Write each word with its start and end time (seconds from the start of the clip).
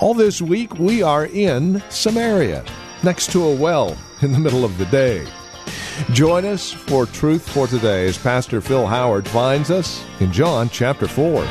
All 0.00 0.14
this 0.14 0.40
week, 0.40 0.78
we 0.78 1.02
are 1.02 1.26
in 1.26 1.82
Samaria, 1.88 2.64
next 3.02 3.32
to 3.32 3.42
a 3.42 3.52
well 3.52 3.98
in 4.22 4.30
the 4.30 4.38
middle 4.38 4.64
of 4.64 4.78
the 4.78 4.84
day. 4.86 5.26
Join 6.12 6.44
us 6.44 6.70
for 6.70 7.04
Truth 7.04 7.48
for 7.48 7.66
Today 7.66 8.06
as 8.06 8.16
Pastor 8.16 8.60
Phil 8.60 8.86
Howard 8.86 9.26
finds 9.26 9.72
us 9.72 10.04
in 10.20 10.30
John 10.30 10.68
chapter 10.68 11.08
4. 11.08 11.42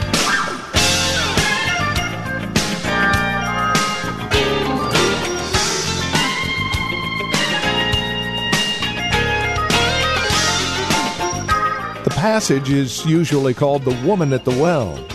The 12.03 12.11
passage 12.11 12.69
is 12.69 13.05
usually 13.05 13.53
called 13.53 13.83
the 13.83 14.07
woman 14.07 14.31
at 14.31 14.45
the 14.45 14.51
well. 14.51 15.05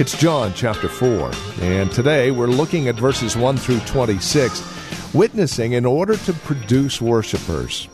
It's 0.00 0.16
John 0.16 0.54
chapter 0.54 0.88
4, 0.88 1.30
and 1.60 1.92
today 1.92 2.30
we're 2.30 2.46
looking 2.46 2.88
at 2.88 2.94
verses 2.94 3.36
1 3.36 3.58
through 3.58 3.80
26, 3.80 5.12
witnessing 5.12 5.72
in 5.72 5.84
order 5.84 6.16
to 6.16 6.32
produce 6.32 7.02
worshipers. 7.02 7.86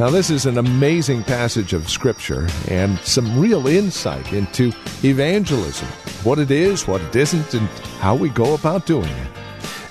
Now, 0.00 0.08
this 0.08 0.30
is 0.30 0.46
an 0.46 0.56
amazing 0.56 1.24
passage 1.24 1.74
of 1.74 1.90
Scripture 1.90 2.48
and 2.68 2.98
some 3.00 3.38
real 3.38 3.66
insight 3.66 4.32
into 4.32 4.72
evangelism 5.04 5.88
what 6.24 6.38
it 6.38 6.50
is, 6.50 6.88
what 6.88 7.02
it 7.02 7.14
isn't, 7.14 7.52
and 7.52 7.68
how 8.00 8.14
we 8.14 8.30
go 8.30 8.54
about 8.54 8.86
doing 8.86 9.10
it. 9.10 9.28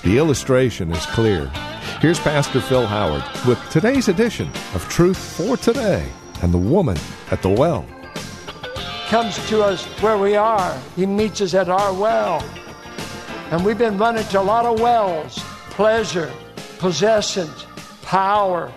The 0.02 0.18
illustration 0.18 0.90
is 0.90 1.06
clear. 1.06 1.46
Here's 2.00 2.18
Pastor 2.18 2.60
Phil 2.60 2.88
Howard 2.88 3.22
with 3.46 3.60
today's 3.70 4.08
edition 4.08 4.48
of 4.74 4.84
Truth 4.88 5.36
for 5.36 5.56
Today 5.56 6.08
and 6.42 6.52
the 6.52 6.58
woman 6.58 6.98
at 7.30 7.40
the 7.40 7.50
well 7.50 7.86
comes 9.12 9.36
to 9.46 9.62
us 9.62 9.84
where 10.00 10.16
we 10.16 10.36
are. 10.36 10.74
He 10.96 11.04
meets 11.04 11.42
us 11.42 11.52
at 11.52 11.68
our 11.68 11.92
well. 11.92 12.42
And 13.50 13.62
we've 13.62 13.76
been 13.76 13.98
running 13.98 14.24
to 14.28 14.40
a 14.40 14.42
lot 14.42 14.64
of 14.64 14.80
wells 14.80 15.38
pleasure, 15.68 16.32
possessions, 16.78 17.66
power, 18.00 18.72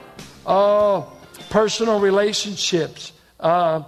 oh, 0.45 1.09
personal 1.49 2.01
relationships, 2.01 3.13
uh, 3.39 3.83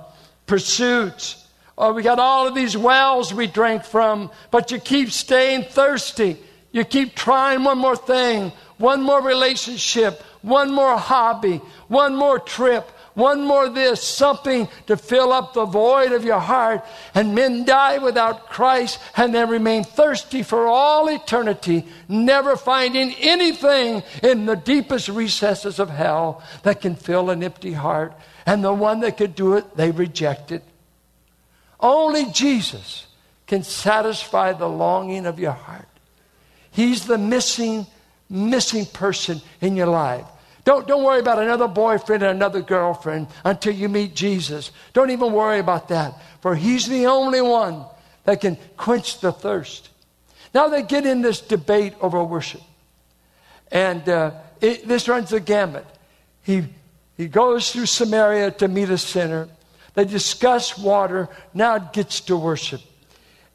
pursuits. 0.46 1.46
Oh, 1.78 1.92
we 1.92 2.02
got 2.02 2.18
all 2.18 2.48
of 2.48 2.56
these 2.56 2.78
wells 2.78 3.34
we 3.34 3.48
drink 3.48 3.84
from, 3.84 4.32
but 4.50 4.72
you 4.72 4.80
keep 4.80 5.12
staying 5.12 5.64
thirsty. 5.66 6.38
You 6.72 6.86
keep 6.86 7.14
trying 7.14 7.66
one 7.66 7.78
more 7.78 7.98
thing, 7.98 8.54
one 8.78 9.02
more 9.02 9.22
relationship, 9.22 10.22
one 10.44 10.72
more 10.72 10.98
hobby, 10.98 11.58
one 11.90 12.16
more 12.16 12.40
trip, 12.40 12.90
one 13.18 13.44
more 13.44 13.68
this, 13.68 14.04
something 14.04 14.70
to 14.86 14.96
fill 14.96 15.34
up 15.34 15.56
the 15.56 15.66
void 15.66 16.12
of 16.12 16.24
your 16.24 16.40
heart. 16.40 16.86
And 17.16 17.34
men 17.34 17.66
die 17.66 17.98
without 17.98 18.48
Christ 18.48 19.00
and 19.16 19.34
then 19.34 19.50
remain 19.50 19.84
thirsty 19.84 20.44
for 20.44 20.68
all 20.68 21.10
eternity, 21.10 21.88
never 22.08 22.56
finding 22.56 23.16
anything 23.16 24.04
in 24.22 24.46
the 24.46 24.56
deepest 24.56 25.10
recesses 25.10 25.80
of 25.80 25.90
hell 25.90 26.44
that 26.62 26.82
can 26.82 26.96
fill 26.96 27.32
an 27.32 27.42
empty 27.42 27.74
heart. 27.74 28.14
And 28.46 28.64
the 28.64 28.72
one 28.72 29.00
that 29.00 29.18
could 29.18 29.34
do 29.34 29.56
it, 29.56 29.76
they 29.76 29.90
reject 29.90 30.52
it. 30.52 30.64
Only 31.80 32.26
Jesus 32.26 33.08
can 33.48 33.64
satisfy 33.64 34.54
the 34.54 34.70
longing 34.70 35.26
of 35.26 35.40
your 35.40 35.54
heart. 35.54 35.88
He's 36.70 37.08
the 37.08 37.18
missing, 37.18 37.88
missing 38.30 38.86
person 38.86 39.42
in 39.60 39.76
your 39.76 39.88
life. 39.88 40.28
Don't, 40.68 40.86
don't 40.86 41.06
worry 41.06 41.22
about 41.22 41.42
another 41.42 41.70
boyfriend 41.70 42.24
and 42.24 42.32
another 42.34 42.62
girlfriend 42.62 43.28
until 43.46 43.74
you 43.74 43.88
meet 43.88 44.14
Jesus. 44.14 44.72
Don't 44.92 45.12
even 45.12 45.32
worry 45.32 45.60
about 45.60 45.88
that, 45.88 46.22
for 46.42 46.58
He's 46.58 46.90
the 46.90 47.06
only 47.06 47.40
one 47.40 47.86
that 48.26 48.42
can 48.42 48.58
quench 48.76 49.22
the 49.22 49.32
thirst. 49.32 49.88
Now 50.54 50.68
they 50.68 50.84
get 50.84 51.06
in 51.06 51.22
this 51.22 51.40
debate 51.40 51.94
over 52.02 52.22
worship. 52.22 52.60
And 53.72 54.10
uh, 54.10 54.32
it, 54.60 54.86
this 54.86 55.08
runs 55.08 55.30
the 55.30 55.40
gamut. 55.40 55.86
He, 56.44 56.66
he 57.16 57.30
goes 57.30 57.72
through 57.72 57.86
Samaria 57.86 58.52
to 58.52 58.68
meet 58.68 58.90
a 58.90 58.98
sinner. 58.98 59.48
They 59.94 60.04
discuss 60.04 60.78
water. 60.78 61.30
Now 61.54 61.78
it 61.78 61.94
gets 61.94 62.20
to 62.20 62.36
worship. 62.36 62.82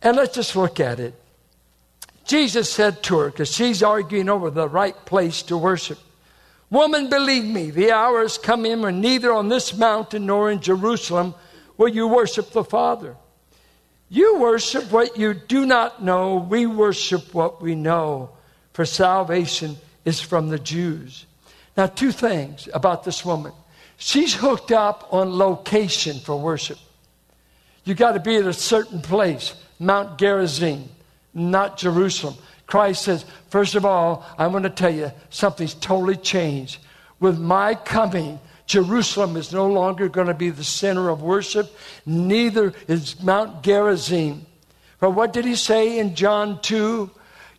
And 0.01 0.17
let's 0.17 0.35
just 0.35 0.57
look 0.57 0.81
at 0.81 0.99
it. 0.99 1.13
Jesus 2.25 2.73
said 2.73 3.03
to 3.03 3.19
her, 3.19 3.31
because 3.31 3.55
she's 3.55 3.83
arguing 3.83 4.31
over 4.31 4.49
the 4.49 4.67
right 4.67 4.97
place 5.05 5.43
to 5.43 5.59
worship. 5.59 5.99
Woman, 6.73 7.11
believe 7.11 7.45
me, 7.45 7.71
the 7.71 7.93
hour 7.93 8.23
is 8.23 8.39
in 8.39 8.81
when 8.81 9.03
neither 9.03 9.31
on 9.31 9.51
this 9.51 9.77
mountain 9.77 10.25
nor 10.25 10.51
in 10.51 10.63
Jerusalem 10.63 11.35
will 11.77 11.91
you 11.91 12.09
worship 12.09 12.51
the 12.51 12.65
Father. 12.65 13.15
You 14.09 14.39
worship 14.39 14.91
what 14.91 15.19
you 15.19 15.35
do 15.35 15.67
not 15.67 16.03
know. 16.03 16.37
We 16.37 16.65
worship 16.65 17.35
what 17.35 17.61
we 17.61 17.75
know, 17.75 18.31
for 18.73 18.87
salvation 18.87 19.77
is 20.07 20.23
from 20.23 20.49
the 20.49 20.59
Jews. 20.59 21.27
Now, 21.77 21.89
two 21.89 22.11
things 22.11 22.71
about 22.73 23.05
this 23.05 23.23
woman. 23.23 23.53
She's 23.99 24.33
hooked 24.33 24.73
up 24.73 25.09
on 25.13 25.37
location 25.37 26.21
for 26.21 26.41
worship. 26.41 26.79
You 27.85 27.95
got 27.95 28.13
to 28.13 28.21
be 28.21 28.37
at 28.37 28.47
a 28.47 28.55
certain 28.55 29.03
place, 29.03 29.55
Mount 29.79 30.19
Gerizim, 30.19 30.89
not 31.35 31.77
Jerusalem. 31.77 32.37
Christ 32.73 33.03
says, 33.03 33.27
first 33.51 33.75
of 33.75 33.85
all, 33.85 34.25
I 34.39 34.47
want 34.47 34.63
to 34.63 34.71
tell 34.71 34.89
you 34.89 35.13
something's 35.29 35.75
totally 35.75 36.17
changed. 36.17 36.79
With 37.21 37.39
my 37.39 37.75
coming, 37.75 38.41
Jerusalem 38.65 39.37
is 39.37 39.53
no 39.53 39.67
longer 39.67 40.09
going 40.09 40.29
to 40.29 40.33
be 40.33 40.49
the 40.49 40.65
center 40.65 41.11
of 41.11 41.21
worship, 41.21 41.71
neither 42.07 42.73
is 42.89 43.23
Mount 43.23 43.63
Gerizim. 43.63 44.47
For 44.97 45.11
what 45.11 45.35
did 45.35 45.45
he 45.45 45.55
say 45.55 45.99
in 45.99 46.15
John 46.15 46.63
2? 46.63 47.11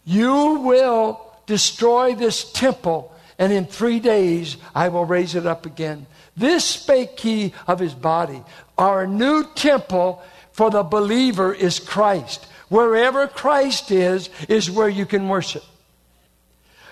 You 0.04 0.56
will 0.62 1.22
destroy 1.46 2.16
this 2.16 2.52
temple, 2.52 3.16
and 3.38 3.54
in 3.54 3.68
three 3.68 4.00
days 4.00 4.58
I 4.74 4.90
will 4.90 5.06
raise 5.06 5.36
it 5.36 5.46
up 5.46 5.68
again. 5.68 6.08
This 6.36 6.66
spake 6.66 7.20
he 7.20 7.54
of 7.68 7.78
his 7.78 7.94
body. 7.94 8.42
Our 8.80 9.06
new 9.06 9.44
temple 9.54 10.24
for 10.54 10.72
the 10.72 10.82
believer 10.82 11.54
is 11.54 11.78
Christ. 11.78 12.48
Wherever 12.70 13.28
Christ 13.28 13.92
is, 13.92 14.30
is 14.48 14.70
where 14.70 14.90
you 14.90 15.06
can 15.06 15.30
worship. 15.30 15.64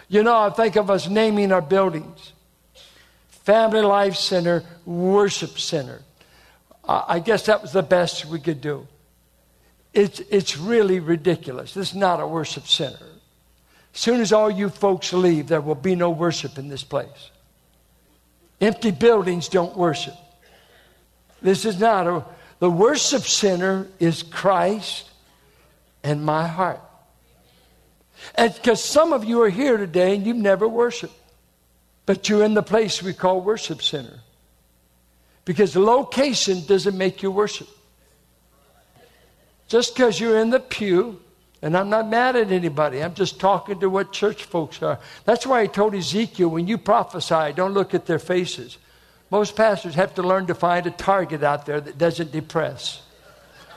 You 0.07 0.23
know, 0.23 0.37
I 0.37 0.49
think 0.49 0.75
of 0.75 0.89
us 0.89 1.07
naming 1.07 1.51
our 1.51 1.61
buildings 1.61 2.33
Family 3.29 3.81
Life 3.81 4.15
Center, 4.15 4.63
Worship 4.85 5.57
Center. 5.57 6.01
I 6.87 7.19
guess 7.19 7.45
that 7.45 7.61
was 7.61 7.71
the 7.71 7.83
best 7.83 8.25
we 8.25 8.39
could 8.39 8.61
do. 8.61 8.87
It's, 9.93 10.19
it's 10.29 10.57
really 10.57 10.99
ridiculous. 10.99 11.73
This 11.73 11.89
is 11.89 11.95
not 11.95 12.19
a 12.19 12.27
worship 12.27 12.67
center. 12.67 13.05
As 13.93 13.99
soon 13.99 14.21
as 14.21 14.31
all 14.31 14.49
you 14.49 14.69
folks 14.69 15.11
leave, 15.11 15.47
there 15.47 15.61
will 15.61 15.75
be 15.75 15.95
no 15.95 16.09
worship 16.09 16.57
in 16.57 16.69
this 16.69 16.83
place. 16.83 17.31
Empty 18.61 18.91
buildings 18.91 19.47
don't 19.47 19.75
worship. 19.75 20.15
This 21.41 21.65
is 21.65 21.79
not 21.79 22.07
a. 22.07 22.23
The 22.59 22.69
worship 22.69 23.23
center 23.23 23.87
is 23.99 24.21
Christ 24.21 25.09
and 26.03 26.23
my 26.23 26.47
heart. 26.47 26.81
And 28.35 28.53
because 28.53 28.83
some 28.83 29.13
of 29.13 29.23
you 29.23 29.41
are 29.41 29.49
here 29.49 29.77
today 29.77 30.15
and 30.15 30.25
you've 30.25 30.37
never 30.37 30.67
worshiped, 30.67 31.13
but 32.05 32.29
you're 32.29 32.43
in 32.43 32.53
the 32.53 32.63
place 32.63 33.01
we 33.01 33.13
call 33.13 33.41
worship 33.41 33.81
center. 33.81 34.19
Because 35.45 35.75
location 35.75 36.65
doesn't 36.65 36.97
make 36.97 37.23
you 37.23 37.31
worship. 37.31 37.67
Just 39.67 39.95
because 39.95 40.19
you're 40.19 40.37
in 40.37 40.49
the 40.49 40.59
pew, 40.59 41.19
and 41.61 41.77
I'm 41.77 41.89
not 41.89 42.09
mad 42.09 42.35
at 42.35 42.51
anybody, 42.51 43.01
I'm 43.01 43.13
just 43.13 43.39
talking 43.39 43.79
to 43.79 43.89
what 43.89 44.11
church 44.11 44.43
folks 44.43 44.83
are. 44.83 44.99
That's 45.25 45.45
why 45.47 45.61
I 45.61 45.67
told 45.67 45.95
Ezekiel 45.95 46.49
when 46.49 46.67
you 46.67 46.77
prophesy, 46.77 47.53
don't 47.53 47.73
look 47.73 47.93
at 47.93 48.05
their 48.05 48.19
faces. 48.19 48.77
Most 49.29 49.55
pastors 49.55 49.95
have 49.95 50.15
to 50.15 50.23
learn 50.23 50.47
to 50.47 50.55
find 50.55 50.85
a 50.85 50.91
target 50.91 51.43
out 51.43 51.65
there 51.65 51.79
that 51.79 51.97
doesn't 51.97 52.31
depress. 52.31 53.01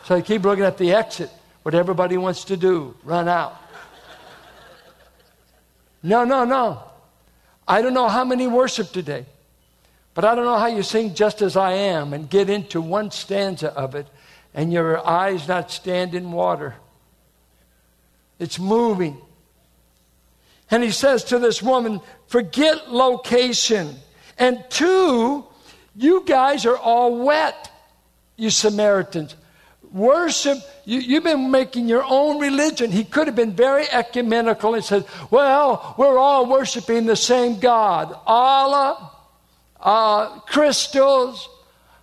So 0.05 0.17
they 0.17 0.23
keep 0.23 0.43
looking 0.43 0.65
at 0.65 0.79
the 0.79 0.93
exit 0.93 1.31
what 1.65 1.75
everybody 1.75 2.17
wants 2.17 2.45
to 2.45 2.57
do 2.57 2.95
run 3.03 3.27
out. 3.27 3.61
No, 6.03 6.25
no, 6.25 6.45
no. 6.45 6.83
I 7.67 7.81
don't 7.81 7.95
know 7.95 8.09
how 8.09 8.25
many 8.25 8.47
worship 8.47 8.93
today, 8.93 9.25
but 10.13 10.27
I 10.27 10.35
don't 10.35 10.45
know 10.45 10.59
how 10.59 10.67
you 10.67 10.83
sing 10.83 11.15
just 11.15 11.41
as 11.41 11.57
I 11.57 11.73
am 11.73 12.13
and 12.13 12.29
get 12.29 12.51
into 12.51 12.83
one 12.83 13.11
stanza 13.11 13.73
of 13.73 13.95
it 13.95 14.07
and 14.53 14.71
your 14.71 15.05
eyes 15.07 15.49
not 15.49 15.71
stand 15.71 16.15
in 16.15 16.31
water. 16.31 16.75
It's 18.39 18.59
moving. 18.59 19.17
And 20.71 20.83
he 20.83 20.91
says 20.91 21.25
to 21.25 21.39
this 21.39 21.63
woman, 21.63 22.03
forget 22.27 22.93
location. 22.93 23.97
And 24.39 24.63
two, 24.69 25.47
you 25.97 26.23
guys 26.27 26.67
are 26.67 26.77
all 26.77 27.25
wet, 27.25 27.71
you 28.37 28.51
Samaritans. 28.51 29.35
Worship, 29.95 30.59
you, 30.85 31.15
have 31.15 31.23
been 31.23 31.53
making 31.53 31.89
your 31.89 32.03
own 32.05 32.41
religion. 32.41 32.91
He 32.91 33.05
could 33.05 33.29
have 33.29 33.37
been 33.37 33.53
very 33.53 33.89
ecumenical 33.89 34.75
and 34.75 34.85
said, 34.85 35.07
Well, 35.31 35.95
we're 35.97 36.19
all 36.19 36.47
worshiping 36.47 37.07
the 37.07 37.15
same 37.15 37.61
God. 37.61 38.19
Allah, 38.27 39.13
uh, 39.79 40.41
crystals, 40.41 41.49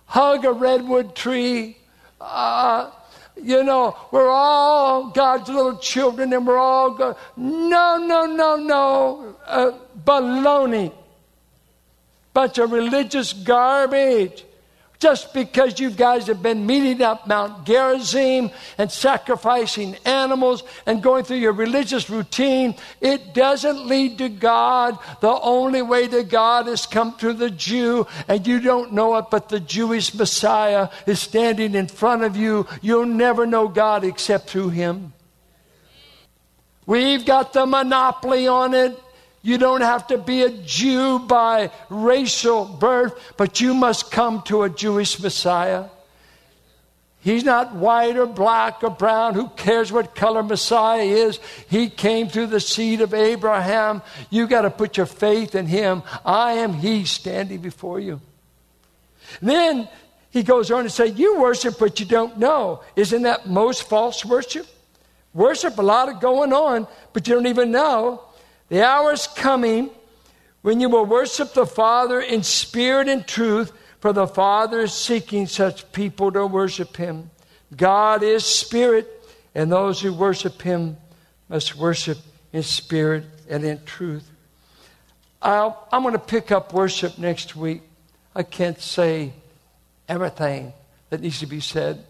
hug 0.06 0.46
a 0.46 0.52
redwood 0.52 1.14
tree. 1.14 1.76
Uh, 2.18 2.90
you 3.36 3.62
know, 3.62 3.94
we're 4.10 4.30
all 4.30 5.10
God's 5.10 5.50
little 5.50 5.76
children 5.76 6.32
and 6.32 6.46
we're 6.46 6.56
all 6.56 6.92
God. 6.92 7.16
No, 7.36 7.98
no, 7.98 8.24
no, 8.24 8.56
no. 8.56 9.36
Uh, 9.46 9.72
baloney. 10.02 10.94
Bunch 12.32 12.56
of 12.56 12.72
religious 12.72 13.34
garbage 13.34 14.46
just 15.02 15.34
because 15.34 15.80
you 15.80 15.90
guys 15.90 16.28
have 16.28 16.40
been 16.40 16.64
meeting 16.64 17.02
up 17.02 17.26
Mount 17.26 17.66
Gerizim 17.66 18.52
and 18.78 18.88
sacrificing 18.88 19.96
animals 20.04 20.62
and 20.86 21.02
going 21.02 21.24
through 21.24 21.38
your 21.38 21.54
religious 21.54 22.08
routine, 22.08 22.76
it 23.00 23.34
doesn't 23.34 23.84
lead 23.84 24.18
to 24.18 24.28
God. 24.28 24.96
The 25.20 25.40
only 25.40 25.82
way 25.82 26.06
to 26.06 26.22
God 26.22 26.68
is 26.68 26.86
come 26.86 27.16
through 27.16 27.32
the 27.32 27.50
Jew, 27.50 28.06
and 28.28 28.46
you 28.46 28.60
don't 28.60 28.92
know 28.92 29.16
it, 29.16 29.24
but 29.28 29.48
the 29.48 29.58
Jewish 29.58 30.14
Messiah 30.14 30.88
is 31.04 31.18
standing 31.18 31.74
in 31.74 31.88
front 31.88 32.22
of 32.22 32.36
you. 32.36 32.68
You'll 32.80 33.06
never 33.06 33.44
know 33.44 33.66
God 33.66 34.04
except 34.04 34.50
through 34.50 34.68
him. 34.68 35.14
We've 36.86 37.26
got 37.26 37.52
the 37.52 37.66
monopoly 37.66 38.46
on 38.46 38.72
it. 38.72 39.01
You 39.42 39.58
don't 39.58 39.80
have 39.80 40.06
to 40.06 40.18
be 40.18 40.42
a 40.42 40.50
Jew 40.50 41.18
by 41.18 41.70
racial 41.90 42.64
birth, 42.64 43.34
but 43.36 43.60
you 43.60 43.74
must 43.74 44.12
come 44.12 44.42
to 44.42 44.62
a 44.62 44.70
Jewish 44.70 45.20
Messiah. 45.20 45.86
He's 47.22 47.44
not 47.44 47.74
white 47.74 48.16
or 48.16 48.26
black 48.26 48.82
or 48.82 48.90
brown. 48.90 49.34
Who 49.34 49.48
cares 49.50 49.92
what 49.92 50.14
color 50.14 50.42
Messiah 50.42 51.02
is? 51.02 51.38
He 51.68 51.88
came 51.88 52.28
through 52.28 52.48
the 52.48 52.58
seed 52.58 53.00
of 53.00 53.14
Abraham. 53.14 54.02
You 54.30 54.48
got 54.48 54.62
to 54.62 54.70
put 54.70 54.96
your 54.96 55.06
faith 55.06 55.54
in 55.54 55.66
him. 55.66 56.02
I 56.24 56.54
am 56.54 56.72
he 56.72 57.04
standing 57.04 57.60
before 57.60 58.00
you. 58.00 58.20
Then 59.40 59.88
he 60.30 60.42
goes 60.42 60.70
on 60.70 60.82
to 60.82 60.90
say, 60.90 61.06
You 61.06 61.40
worship 61.40 61.80
what 61.80 62.00
you 62.00 62.06
don't 62.06 62.38
know. 62.38 62.82
Isn't 62.96 63.22
that 63.22 63.46
most 63.48 63.84
false 63.84 64.24
worship? 64.24 64.66
Worship, 65.32 65.78
a 65.78 65.82
lot 65.82 66.08
of 66.08 66.20
going 66.20 66.52
on, 66.52 66.88
but 67.12 67.28
you 67.28 67.34
don't 67.34 67.46
even 67.46 67.70
know. 67.70 68.22
The 68.72 68.82
hour 68.82 69.12
is 69.12 69.26
coming 69.26 69.90
when 70.62 70.80
you 70.80 70.88
will 70.88 71.04
worship 71.04 71.52
the 71.52 71.66
Father 71.66 72.22
in 72.22 72.42
spirit 72.42 73.06
and 73.06 73.26
truth, 73.26 73.70
for 74.00 74.14
the 74.14 74.26
Father 74.26 74.80
is 74.80 74.94
seeking 74.94 75.46
such 75.46 75.92
people 75.92 76.32
to 76.32 76.46
worship 76.46 76.96
Him. 76.96 77.30
God 77.76 78.22
is 78.22 78.46
spirit, 78.46 79.06
and 79.54 79.70
those 79.70 80.00
who 80.00 80.14
worship 80.14 80.62
Him 80.62 80.96
must 81.50 81.76
worship 81.76 82.16
in 82.54 82.62
spirit 82.62 83.26
and 83.46 83.62
in 83.62 83.84
truth. 83.84 84.30
i 85.42 85.70
am 85.92 86.02
going 86.02 86.14
to 86.14 86.18
pick 86.18 86.50
up 86.50 86.72
worship 86.72 87.18
next 87.18 87.54
week. 87.54 87.82
I 88.34 88.42
can't 88.42 88.80
say 88.80 89.34
everything 90.08 90.72
that 91.10 91.20
needs 91.20 91.40
to 91.40 91.46
be 91.46 91.60
said. 91.60 92.06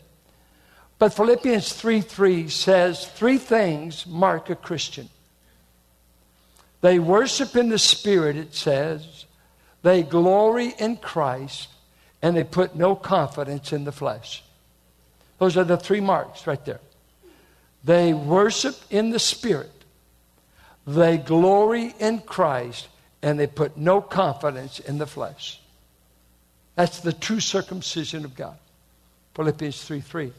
But 1.01 1.13
Philippians 1.13 1.73
3 1.73 2.03
3 2.03 2.49
says 2.49 3.05
three 3.05 3.39
things 3.39 4.07
mark 4.07 4.49
a 4.49 4.55
Christian. 4.55 5.09
They 6.83 6.99
worship 6.99 7.57
in 7.57 7.71
the 7.71 7.79
Spirit, 7.79 8.37
it 8.37 8.55
says. 8.55 9.25
They 9.83 10.03
glory 10.03 10.75
in 10.79 10.97
Christ, 10.97 11.69
and 12.21 12.37
they 12.37 12.45
put 12.45 12.77
no 12.77 12.95
confidence 12.95 13.73
in 13.73 13.85
the 13.85 13.93
flesh. 13.93 14.45
Those 15.39 15.57
are 15.57 15.65
the 15.65 15.77
three 15.77 16.01
marks 16.01 16.47
right 16.47 16.63
there. 16.65 16.81
They 17.85 18.13
worship 18.13 18.77
in 18.91 19.11
the 19.11 19.19
Spirit, 19.19 19.73
they 20.87 21.19
glory 21.19 21.95
in 21.99 22.21
Christ, 22.21 22.89
and 23.23 23.39
they 23.39 23.47
put 23.47 23.77
no 23.77 24.01
confidence 24.01 24.81
in 24.81 24.99
the 24.99 25.07
flesh. 25.07 25.61
That's 26.75 27.01
the 27.01 27.13
true 27.13 27.41
circumcision 27.41 28.25
of 28.25 28.35
God. 28.35 28.57
Philippians 29.35 29.83
3 29.83 30.01
3. 30.01 30.33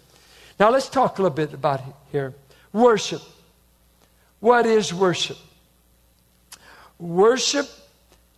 Now 0.59 0.69
let's 0.69 0.89
talk 0.89 1.17
a 1.17 1.21
little 1.21 1.35
bit 1.35 1.53
about 1.53 1.81
here. 2.11 2.33
Worship. 2.71 3.21
What 4.39 4.65
is 4.65 4.93
worship? 4.93 5.37
Worship 7.03 7.69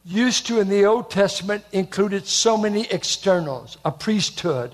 used 0.04 0.48
to 0.48 0.60
in 0.60 0.70
the 0.70 0.86
Old 0.86 1.12
Testament 1.12 1.64
included 1.72 2.26
so 2.26 2.58
many 2.58 2.90
externals 2.90 3.78
a 3.86 3.92
priesthood, 3.92 4.74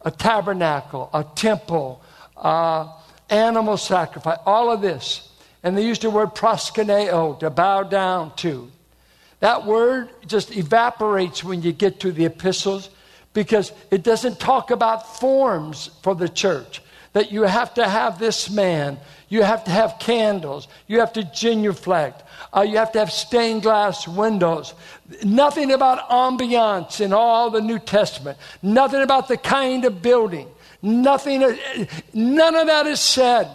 a 0.00 0.10
tabernacle, 0.10 1.10
a 1.12 1.22
temple, 1.34 2.02
uh, 2.38 2.90
animal 3.28 3.76
sacrifice, 3.76 4.38
all 4.46 4.72
of 4.72 4.80
this. 4.80 5.28
And 5.62 5.76
they 5.76 5.84
used 5.84 6.00
the 6.00 6.08
word 6.08 6.30
proskuneo, 6.30 7.38
to 7.40 7.50
bow 7.50 7.82
down 7.82 8.34
to. 8.36 8.72
That 9.40 9.66
word 9.66 10.08
just 10.26 10.56
evaporates 10.56 11.44
when 11.44 11.60
you 11.60 11.72
get 11.72 12.00
to 12.00 12.12
the 12.12 12.24
epistles 12.24 12.88
because 13.34 13.70
it 13.90 14.02
doesn't 14.02 14.40
talk 14.40 14.70
about 14.70 15.18
forms 15.18 15.90
for 16.02 16.14
the 16.14 16.30
church. 16.30 16.80
That 17.16 17.32
you 17.32 17.44
have 17.44 17.72
to 17.74 17.88
have 17.88 18.18
this 18.18 18.50
man, 18.50 18.98
you 19.30 19.42
have 19.42 19.64
to 19.64 19.70
have 19.70 19.98
candles, 19.98 20.68
you 20.86 21.00
have 21.00 21.14
to 21.14 21.24
genuflect, 21.24 22.22
uh, 22.54 22.60
you 22.60 22.76
have 22.76 22.92
to 22.92 22.98
have 22.98 23.10
stained 23.10 23.62
glass 23.62 24.06
windows. 24.06 24.74
Nothing 25.24 25.72
about 25.72 26.10
ambiance 26.10 27.00
in 27.00 27.14
all 27.14 27.48
the 27.48 27.62
New 27.62 27.78
Testament. 27.78 28.36
Nothing 28.60 29.00
about 29.00 29.28
the 29.28 29.38
kind 29.38 29.86
of 29.86 30.02
building. 30.02 30.46
Nothing, 30.82 31.42
uh, 31.42 31.56
none 32.12 32.54
of 32.54 32.66
that 32.66 32.86
is 32.86 33.00
said. 33.00 33.48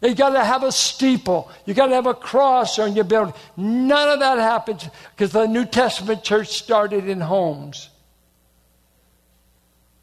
You 0.00 0.14
got 0.14 0.30
to 0.30 0.42
have 0.42 0.62
a 0.62 0.72
steeple. 0.72 1.50
You 1.66 1.74
got 1.74 1.88
to 1.88 1.94
have 1.94 2.06
a 2.06 2.14
cross 2.14 2.78
on 2.78 2.96
your 2.96 3.04
building. 3.04 3.34
None 3.58 4.08
of 4.08 4.20
that 4.20 4.38
happens 4.38 4.88
because 5.14 5.32
the 5.32 5.44
New 5.44 5.66
Testament 5.66 6.24
church 6.24 6.48
started 6.48 7.06
in 7.06 7.20
homes. 7.20 7.90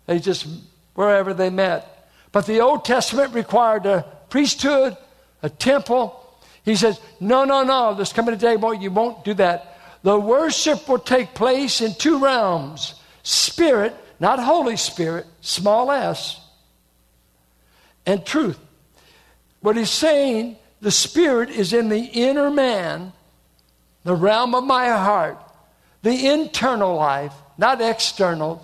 They 0.06 0.20
just 0.20 0.46
wherever 0.94 1.34
they 1.34 1.50
met. 1.50 1.96
But 2.38 2.46
the 2.46 2.62
Old 2.62 2.86
Testament 2.86 3.34
required 3.34 3.88
a 3.88 4.06
priesthood, 4.30 4.96
a 5.42 5.50
temple, 5.50 6.24
he 6.64 6.76
says, 6.76 7.00
No, 7.20 7.46
no, 7.46 7.64
no, 7.64 7.96
there's 7.96 8.14
coming 8.14 8.36
a 8.36 8.38
day, 8.38 8.58
boy, 8.58 8.74
you 8.74 8.92
won't 8.92 9.26
do 9.26 9.34
that. 9.34 9.76
The 10.04 10.20
worship 10.20 10.88
will 10.88 11.00
take 11.00 11.34
place 11.34 11.82
in 11.82 11.96
two 11.96 12.20
realms 12.20 12.94
spirit, 13.24 13.96
not 14.20 14.38
Holy 14.38 14.78
Spirit, 14.78 15.26
small 15.42 15.92
s, 15.92 16.40
and 18.06 18.24
truth. 18.24 18.60
What 19.62 19.76
he's 19.76 19.90
saying, 19.90 20.58
the 20.80 20.92
spirit 20.92 21.50
is 21.50 21.74
in 21.74 21.90
the 21.90 22.02
inner 22.02 22.52
man, 22.52 23.14
the 24.04 24.14
realm 24.14 24.54
of 24.54 24.64
my 24.64 24.90
heart, 24.90 25.40
the 26.04 26.28
internal 26.28 26.98
life, 26.98 27.34
not 27.58 27.82
external. 27.82 28.64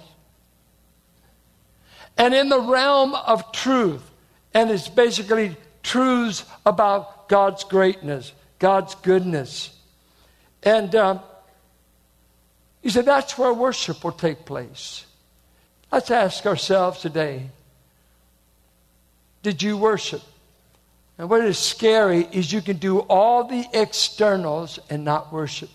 And 2.18 2.34
in 2.34 2.50
the 2.50 2.60
realm 2.60 3.16
of 3.16 3.52
truth, 3.52 4.04
and 4.54 4.70
it's 4.70 4.88
basically 4.88 5.56
truths 5.82 6.46
about 6.66 7.28
God's 7.28 7.64
greatness, 7.64 8.32
God's 8.60 8.96
goodness. 8.96 9.76
And 10.62 10.94
uh, 10.96 11.20
he 12.82 12.90
said, 12.90 13.06
that's 13.06 13.38
where 13.38 13.54
worship 13.54 14.04
will 14.04 14.12
take 14.12 14.46
place. 14.46 15.06
Let's 15.92 16.12
ask 16.12 16.46
ourselves 16.46 17.02
today 17.02 17.50
Did 19.42 19.62
you 19.62 19.78
worship? 19.78 20.22
And 21.18 21.30
what 21.30 21.42
is 21.42 21.60
scary 21.60 22.28
is 22.32 22.52
you 22.52 22.62
can 22.62 22.78
do 22.78 23.00
all 23.00 23.44
the 23.44 23.66
externals 23.74 24.80
and 24.90 25.06
not 25.06 25.32
worship. 25.32 25.70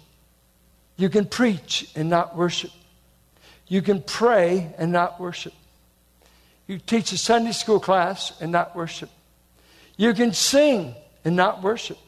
You 0.96 1.08
can 1.08 1.26
preach 1.26 1.88
and 1.94 2.10
not 2.10 2.36
worship. 2.36 2.72
You 3.68 3.82
can 3.82 4.02
pray 4.02 4.74
and 4.78 4.90
not 4.90 5.20
worship. 5.20 5.52
You 6.68 6.78
teach 6.78 7.10
a 7.12 7.18
Sunday 7.18 7.52
school 7.52 7.80
class 7.80 8.40
and 8.40 8.52
not 8.52 8.76
worship. 8.76 9.10
You 9.96 10.14
can 10.14 10.32
sing 10.32 10.94
and 11.24 11.34
not 11.34 11.62
worship. 11.62 11.98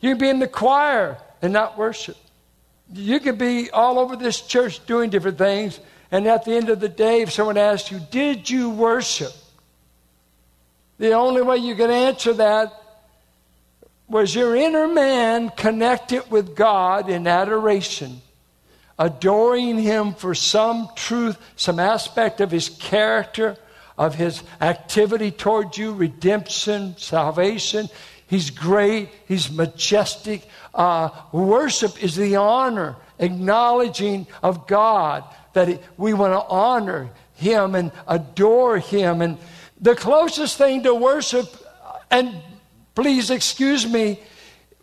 You 0.00 0.10
can 0.10 0.18
be 0.18 0.28
in 0.28 0.40
the 0.40 0.48
choir 0.48 1.16
and 1.40 1.52
not 1.52 1.78
worship. 1.78 2.16
You 2.92 3.20
could 3.20 3.38
be 3.38 3.70
all 3.70 3.98
over 3.98 4.16
this 4.16 4.40
church 4.40 4.84
doing 4.86 5.10
different 5.10 5.38
things, 5.38 5.80
and 6.10 6.26
at 6.26 6.44
the 6.44 6.54
end 6.54 6.68
of 6.68 6.80
the 6.80 6.88
day, 6.88 7.22
if 7.22 7.32
someone 7.32 7.56
asks 7.56 7.90
you, 7.90 8.00
Did 8.10 8.50
you 8.50 8.70
worship? 8.70 9.32
The 10.98 11.12
only 11.12 11.42
way 11.42 11.58
you 11.58 11.74
could 11.74 11.90
answer 11.90 12.32
that 12.34 12.72
was 14.08 14.34
your 14.34 14.54
inner 14.54 14.88
man 14.88 15.50
connected 15.50 16.30
with 16.30 16.54
God 16.54 17.08
in 17.08 17.26
adoration, 17.26 18.20
adoring 18.98 19.78
Him 19.78 20.14
for 20.14 20.34
some 20.34 20.88
truth, 20.94 21.38
some 21.56 21.78
aspect 21.78 22.40
of 22.40 22.50
His 22.50 22.68
character, 22.68 23.56
of 23.98 24.14
his 24.14 24.42
activity 24.60 25.30
toward 25.30 25.76
you, 25.76 25.92
redemption, 25.92 26.96
salvation. 26.98 27.88
He's 28.26 28.50
great. 28.50 29.10
He's 29.26 29.50
majestic. 29.50 30.46
Uh, 30.74 31.10
worship 31.32 32.02
is 32.02 32.16
the 32.16 32.36
honor, 32.36 32.96
acknowledging 33.18 34.26
of 34.42 34.66
God 34.66 35.24
that 35.54 35.80
we 35.96 36.12
want 36.12 36.34
to 36.34 36.42
honor 36.46 37.10
Him 37.34 37.74
and 37.74 37.92
adore 38.06 38.78
Him. 38.78 39.22
And 39.22 39.38
the 39.80 39.94
closest 39.94 40.58
thing 40.58 40.82
to 40.82 40.94
worship, 40.94 41.46
and 42.10 42.36
please 42.94 43.30
excuse 43.30 43.86
me, 43.86 44.20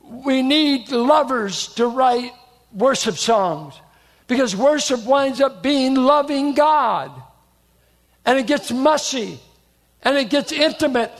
we 0.01 0.41
need 0.41 0.91
lovers 0.91 1.67
to 1.75 1.87
write 1.87 2.31
worship 2.71 3.17
songs 3.17 3.75
because 4.27 4.55
worship 4.55 5.03
winds 5.05 5.41
up 5.41 5.61
being 5.61 5.95
loving 5.95 6.53
God. 6.53 7.11
And 8.25 8.37
it 8.39 8.47
gets 8.47 8.71
mushy, 8.71 9.39
and 10.01 10.17
it 10.17 10.29
gets 10.29 10.51
intimate, 10.51 11.11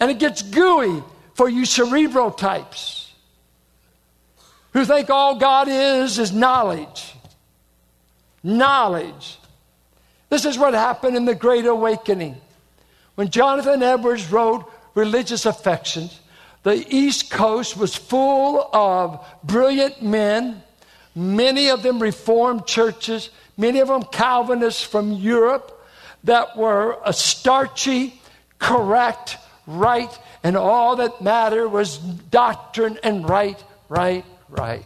and 0.00 0.10
it 0.10 0.18
gets 0.18 0.42
gooey 0.42 1.02
for 1.34 1.48
you 1.48 1.66
cerebral 1.66 2.30
types 2.30 2.98
who 4.72 4.84
think 4.84 5.10
all 5.10 5.36
God 5.36 5.68
is 5.68 6.18
is 6.18 6.32
knowledge. 6.32 7.14
Knowledge. 8.42 9.38
This 10.28 10.44
is 10.44 10.58
what 10.58 10.74
happened 10.74 11.16
in 11.16 11.24
the 11.24 11.34
Great 11.34 11.66
Awakening. 11.66 12.36
When 13.14 13.30
Jonathan 13.30 13.82
Edwards 13.82 14.30
wrote 14.30 14.70
Religious 14.94 15.46
Affections, 15.46 16.20
the 16.62 16.86
East 16.94 17.30
Coast 17.30 17.76
was 17.76 17.96
full 17.96 18.68
of 18.72 19.24
brilliant 19.42 20.02
men, 20.02 20.62
many 21.18 21.68
of 21.68 21.82
them 21.82 22.00
Reformed 22.00 22.66
churches, 22.66 23.30
many 23.56 23.80
of 23.80 23.88
them 23.88 24.04
Calvinists 24.04 24.82
from 24.82 25.12
Europe 25.12 25.74
that 26.24 26.56
were 26.56 26.98
a 27.04 27.12
starchy, 27.12 28.20
correct, 28.58 29.36
right, 29.66 30.16
and 30.42 30.56
all 30.56 30.96
that 30.96 31.20
mattered 31.20 31.68
was 31.68 31.98
doctrine 31.98 32.98
and 33.02 33.28
right, 33.28 33.62
right, 33.88 34.24
right. 34.48 34.84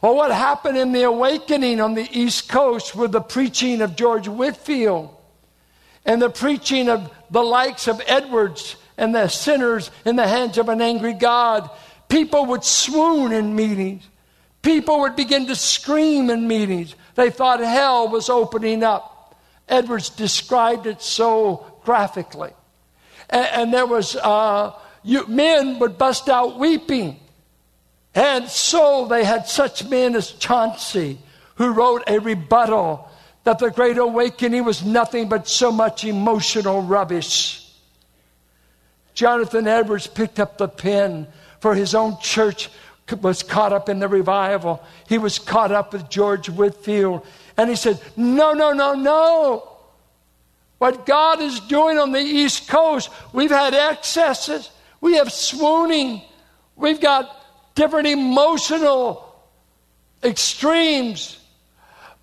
Well, 0.00 0.14
what 0.14 0.30
happened 0.30 0.78
in 0.78 0.92
the 0.92 1.02
awakening 1.02 1.80
on 1.80 1.94
the 1.94 2.08
East 2.12 2.48
Coast 2.48 2.94
with 2.94 3.10
the 3.10 3.20
preaching 3.20 3.80
of 3.80 3.96
George 3.96 4.28
Whitefield 4.28 5.14
and 6.04 6.22
the 6.22 6.30
preaching 6.30 6.88
of 6.88 7.12
the 7.30 7.42
likes 7.42 7.88
of 7.88 8.00
Edwards 8.06 8.76
and 8.96 9.12
the 9.12 9.26
sinners 9.26 9.90
in 10.04 10.14
the 10.14 10.26
hands 10.26 10.56
of 10.56 10.68
an 10.68 10.80
angry 10.80 11.14
God? 11.14 11.68
People 12.08 12.46
would 12.46 12.62
swoon 12.62 13.32
in 13.32 13.56
meetings. 13.56 14.04
People 14.68 15.00
would 15.00 15.16
begin 15.16 15.46
to 15.46 15.56
scream 15.56 16.28
in 16.28 16.46
meetings. 16.46 16.94
They 17.14 17.30
thought 17.30 17.60
hell 17.60 18.08
was 18.08 18.28
opening 18.28 18.84
up. 18.84 19.34
Edwards 19.66 20.10
described 20.10 20.86
it 20.86 21.00
so 21.00 21.80
graphically 21.84 22.52
and, 23.30 23.46
and 23.46 23.74
there 23.74 23.86
was 23.86 24.16
uh, 24.16 24.72
you, 25.02 25.26
men 25.26 25.78
would 25.78 25.98
bust 25.98 26.28
out 26.28 26.58
weeping. 26.58 27.18
And 28.14 28.48
so 28.48 29.06
they 29.06 29.24
had 29.24 29.46
such 29.46 29.88
men 29.88 30.14
as 30.16 30.32
Chauncy, 30.32 31.18
who 31.56 31.72
wrote 31.72 32.02
a 32.06 32.18
rebuttal 32.18 33.08
that 33.44 33.58
the 33.58 33.70
Great 33.70 33.98
Awakening 33.98 34.64
was 34.64 34.84
nothing 34.84 35.28
but 35.28 35.48
so 35.48 35.70
much 35.70 36.04
emotional 36.04 36.82
rubbish. 36.82 37.64
Jonathan 39.14 39.66
Edwards 39.66 40.06
picked 40.06 40.38
up 40.38 40.58
the 40.58 40.68
pen 40.68 41.26
for 41.60 41.74
his 41.74 41.94
own 41.94 42.18
church 42.20 42.70
was 43.20 43.42
caught 43.42 43.72
up 43.72 43.88
in 43.88 43.98
the 43.98 44.08
revival. 44.08 44.82
He 45.08 45.18
was 45.18 45.38
caught 45.38 45.72
up 45.72 45.92
with 45.92 46.08
George 46.08 46.48
Whitefield. 46.48 47.26
And 47.56 47.70
he 47.70 47.76
said, 47.76 48.00
No, 48.16 48.52
no, 48.52 48.72
no, 48.72 48.94
no. 48.94 49.68
What 50.78 51.06
God 51.06 51.40
is 51.40 51.58
doing 51.60 51.98
on 51.98 52.12
the 52.12 52.20
East 52.20 52.68
Coast, 52.68 53.10
we've 53.32 53.50
had 53.50 53.74
excesses, 53.74 54.70
we 55.00 55.16
have 55.16 55.32
swooning, 55.32 56.22
we've 56.76 57.00
got 57.00 57.34
different 57.74 58.06
emotional 58.06 59.24
extremes. 60.22 61.38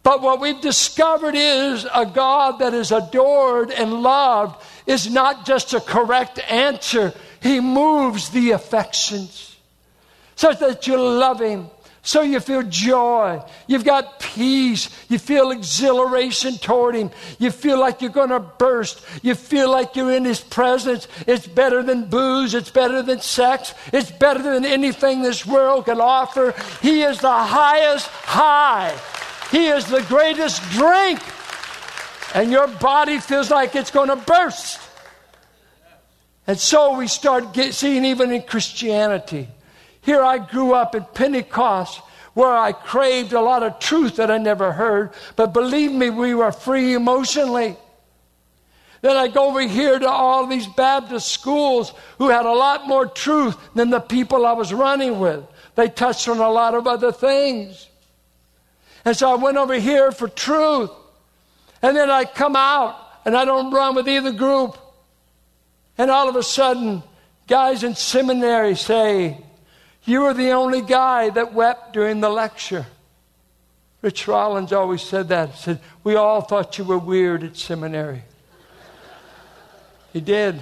But 0.04 0.22
what 0.22 0.40
we've 0.40 0.62
discovered 0.62 1.36
is 1.36 1.86
a 1.94 2.06
God 2.06 2.60
that 2.60 2.74
is 2.74 2.92
adored 2.92 3.72
and 3.72 4.04
loved 4.04 4.64
is 4.86 5.10
not 5.10 5.46
just 5.46 5.74
a 5.74 5.80
correct 5.80 6.40
answer, 6.40 7.14
He 7.42 7.60
moves 7.60 8.30
the 8.30 8.52
affections 8.52 9.55
such 10.36 10.60
that 10.60 10.86
you 10.88 10.98
love 10.98 11.40
Him 11.40 11.70
so 12.06 12.22
you 12.22 12.40
feel 12.40 12.62
joy. 12.62 13.42
You've 13.66 13.84
got 13.84 14.20
peace. 14.20 14.90
You 15.10 15.18
feel 15.18 15.50
exhilaration 15.50 16.54
toward 16.60 16.94
Him. 16.94 17.10
You 17.40 17.50
feel 17.50 17.80
like 17.80 18.00
you're 18.00 18.12
going 18.12 18.30
to 18.30 18.40
burst. 18.40 19.04
You 19.24 19.34
feel 19.34 19.72
like 19.72 19.96
you're 19.96 20.12
in 20.12 20.24
His 20.24 20.40
presence. 20.40 21.08
It's 21.26 21.48
better 21.48 21.82
than 21.82 22.06
booze. 22.06 22.54
It's 22.54 22.70
better 22.70 23.02
than 23.02 23.22
sex. 23.22 23.74
It's 23.92 24.12
better 24.12 24.44
than 24.44 24.66
anything 24.66 25.24
this 25.24 25.48
world 25.48 25.86
can 25.86 26.00
offer. 26.00 26.54
He 26.80 27.02
is 27.02 27.18
the 27.22 27.28
highest 27.28 28.06
high. 28.08 28.96
He 29.50 29.66
is 29.66 29.88
the 29.88 30.04
greatest 30.04 30.62
drink. 30.74 31.20
And 32.36 32.52
your 32.52 32.68
body 32.68 33.18
feels 33.18 33.50
like 33.50 33.76
it's 33.76 33.90
going 33.90 34.10
to 34.10 34.16
burst. 34.16 34.80
And 36.46 36.60
so 36.60 37.00
we 37.00 37.08
start 37.08 37.52
get, 37.52 37.74
seeing 37.74 38.06
even 38.06 38.32
in 38.32 38.44
Christianity 38.44 39.48
here 40.06 40.22
I 40.22 40.38
grew 40.38 40.74
up 40.74 40.94
in 40.94 41.04
Pentecost 41.16 42.00
where 42.36 42.56
I 42.56 42.74
craved 42.74 43.34
a 43.34 43.42
lot 43.42 43.64
of 43.64 43.80
truth 43.80 44.18
that 44.18 44.30
I 44.30 44.38
never 44.38 44.72
heard, 44.72 45.12
but 45.36 45.54
believe 45.54 45.92
me, 45.92 46.12
we 46.12 46.36
were 46.36 46.52
free 46.52 46.94
emotionally. 46.94 47.76
Then 49.02 49.18
I 49.18 49.28
go 49.28 49.48
over 49.48 49.62
here 49.62 49.98
to 49.98 50.10
all 50.10 50.46
these 50.46 50.68
Baptist 50.68 51.32
schools 51.32 51.92
who 52.18 52.30
had 52.30 52.46
a 52.46 52.52
lot 52.54 52.88
more 52.88 53.08
truth 53.08 53.58
than 53.74 53.90
the 53.90 54.00
people 54.00 54.46
I 54.46 54.52
was 54.52 54.74
running 54.74 55.20
with. 55.20 55.44
They 55.76 55.90
touched 55.90 56.28
on 56.28 56.40
a 56.40 56.50
lot 56.50 56.76
of 56.76 56.88
other 56.88 57.12
things. 57.12 57.88
And 59.06 59.16
so 59.16 59.32
I 59.32 59.36
went 59.36 59.58
over 59.58 59.76
here 59.76 60.12
for 60.12 60.28
truth. 60.28 60.92
And 61.82 61.96
then 61.96 62.10
I 62.10 62.26
come 62.26 62.56
out 62.56 62.96
and 63.26 63.36
I 63.36 63.46
don't 63.46 63.72
run 63.72 63.96
with 63.96 64.08
either 64.08 64.32
group. 64.32 64.78
And 65.98 66.12
all 66.12 66.28
of 66.28 66.36
a 66.36 66.44
sudden, 66.44 67.02
guys 67.48 67.84
in 67.84 67.96
seminary 67.96 68.76
say, 68.76 69.45
you 70.06 70.22
were 70.22 70.34
the 70.34 70.52
only 70.52 70.82
guy 70.82 71.30
that 71.32 71.54
wept 71.54 71.94
during 71.94 72.22
the 72.22 72.30
lecture. 72.30 72.86
Rich 74.02 74.28
Rollins 74.28 74.72
always 74.72 75.02
said 75.02 75.30
that. 75.30 75.50
He 75.50 75.58
said, 75.58 75.80
We 76.04 76.16
all 76.16 76.42
thought 76.42 76.78
you 76.78 76.84
were 76.84 77.00
weird 77.00 77.44
at 77.44 77.58
seminary. 77.58 78.24
he 80.14 80.22
did. 80.22 80.56
He 80.56 80.62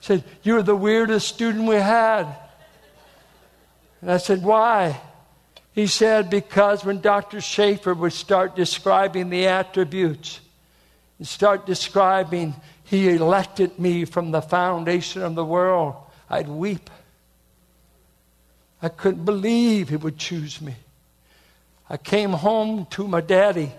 said, 0.00 0.24
You 0.42 0.54
were 0.54 0.62
the 0.62 0.74
weirdest 0.74 1.28
student 1.28 1.68
we 1.68 1.76
had. 1.76 2.26
And 4.00 4.10
I 4.10 4.16
said, 4.16 4.42
Why? 4.42 4.98
He 5.72 5.86
said, 5.86 6.30
Because 6.30 6.82
when 6.82 7.02
Dr. 7.02 7.42
Schaefer 7.42 7.92
would 7.92 8.14
start 8.14 8.56
describing 8.56 9.28
the 9.28 9.46
attributes 9.48 10.40
and 11.18 11.28
start 11.28 11.66
describing, 11.66 12.54
He 12.84 13.10
elected 13.10 13.78
me 13.78 14.06
from 14.06 14.30
the 14.30 14.40
foundation 14.40 15.22
of 15.22 15.34
the 15.34 15.44
world, 15.44 15.94
I'd 16.30 16.48
weep. 16.48 16.88
I 18.80 18.88
couldn't 18.88 19.24
believe 19.24 19.88
he 19.88 19.96
would 19.96 20.18
choose 20.18 20.60
me. 20.60 20.76
I 21.90 21.96
came 21.96 22.32
home 22.32 22.86
to 22.90 23.08
my 23.08 23.20
daddy. 23.20 23.72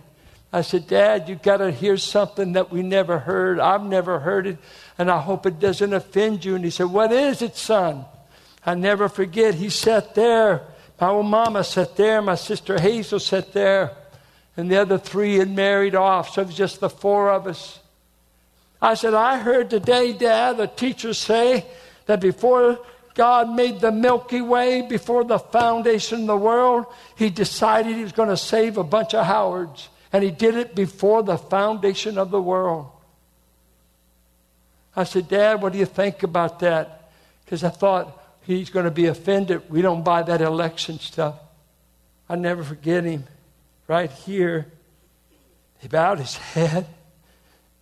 I 0.52 0.62
said, 0.62 0.88
Dad, 0.88 1.30
you've 1.30 1.44
got 1.44 1.58
to 1.58 1.72
hear 1.72 1.96
something 1.96 2.54
that 2.54 2.72
we 2.72 2.82
never 2.82 3.20
heard. 3.20 3.60
I've 3.60 3.84
never 3.84 4.20
heard 4.20 4.48
it, 4.48 4.58
and 4.98 5.10
I 5.10 5.22
hope 5.22 5.46
it 5.46 5.60
doesn't 5.60 5.94
offend 5.94 6.44
you. 6.44 6.56
And 6.56 6.66
he 6.66 6.72
said, 6.72 6.88
What 6.88 7.12
is 7.12 7.42
it, 7.42 7.56
son? 7.56 8.06
I 8.66 8.74
never 8.74 9.08
forget. 9.08 9.54
He 9.54 9.70
sat 9.70 10.16
there. 10.16 10.64
My 11.00 11.10
old 11.10 11.28
mama 11.28 11.64
sat 11.64 11.96
there. 11.96 12.22
My 12.22 12.36
sister 12.36 12.80
Hazel 12.80 13.20
sat 13.20 13.54
there. 13.54 13.96
And 14.58 14.70
the 14.70 14.78
other 14.82 14.98
three 14.98 15.36
had 15.36 15.50
married 15.50 15.96
off, 15.96 16.34
so 16.34 16.42
it 16.42 16.48
was 16.48 16.56
just 16.56 16.82
the 16.82 16.90
four 16.90 17.30
of 17.30 17.48
us. 17.48 17.80
I 18.82 18.96
said, 18.96 19.14
I 19.14 19.38
heard 19.38 19.70
today, 19.70 20.14
Dad, 20.14 20.58
the 20.58 20.68
teacher 20.68 21.14
say 21.14 21.66
that 22.08 22.20
before 22.20 22.80
God 23.20 23.54
made 23.54 23.82
the 23.82 23.92
Milky 23.92 24.40
Way 24.40 24.82
before 24.82 25.26
the 25.26 25.40
foundation 25.40 26.22
of 26.22 26.28
the 26.28 26.38
world, 26.38 26.86
He 27.18 27.30
decided 27.30 27.98
He 27.98 28.04
was 28.04 28.14
going 28.14 28.30
to 28.30 28.38
save 28.38 28.78
a 28.78 28.84
bunch 28.86 29.14
of 29.14 29.26
Howards. 29.26 29.90
And 30.14 30.24
He 30.24 30.32
did 30.32 30.56
it 30.56 30.74
before 30.74 31.22
the 31.22 31.38
foundation 31.38 32.18
of 32.18 32.32
the 32.32 32.42
world. 32.42 32.90
I 34.96 35.04
said, 35.04 35.28
Dad, 35.28 35.62
what 35.62 35.74
do 35.74 35.80
you 35.80 35.86
think 35.86 36.24
about 36.24 36.60
that? 36.60 37.12
Because 37.44 37.62
I 37.62 37.68
thought 37.68 38.18
he's 38.44 38.70
going 38.70 38.86
to 38.86 38.92
be 38.92 39.08
offended. 39.08 39.70
We 39.70 39.82
don't 39.82 40.02
buy 40.02 40.24
that 40.24 40.40
election 40.40 40.98
stuff. 41.00 41.36
I 42.30 42.38
never 42.38 42.64
forget 42.64 43.04
him 43.04 43.26
right 43.90 44.10
here. 44.10 44.66
He 45.80 45.90
bowed 45.90 46.20
his 46.20 46.38
head, 46.56 46.88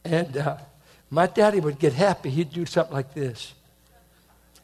and 0.04 0.36
uh, 0.36 0.58
my 1.12 1.28
daddy 1.28 1.60
would 1.60 1.78
get 1.78 1.94
happy. 1.94 2.32
He'd 2.32 2.52
do 2.52 2.66
something 2.66 2.96
like 2.96 3.14
this 3.14 3.54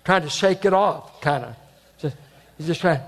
trying 0.03 0.23
to 0.23 0.29
shake 0.29 0.65
it 0.65 0.73
off, 0.73 1.21
kind 1.21 1.45
of. 1.45 1.55
He's 2.57 2.67
just 2.67 2.81
trying. 2.81 3.01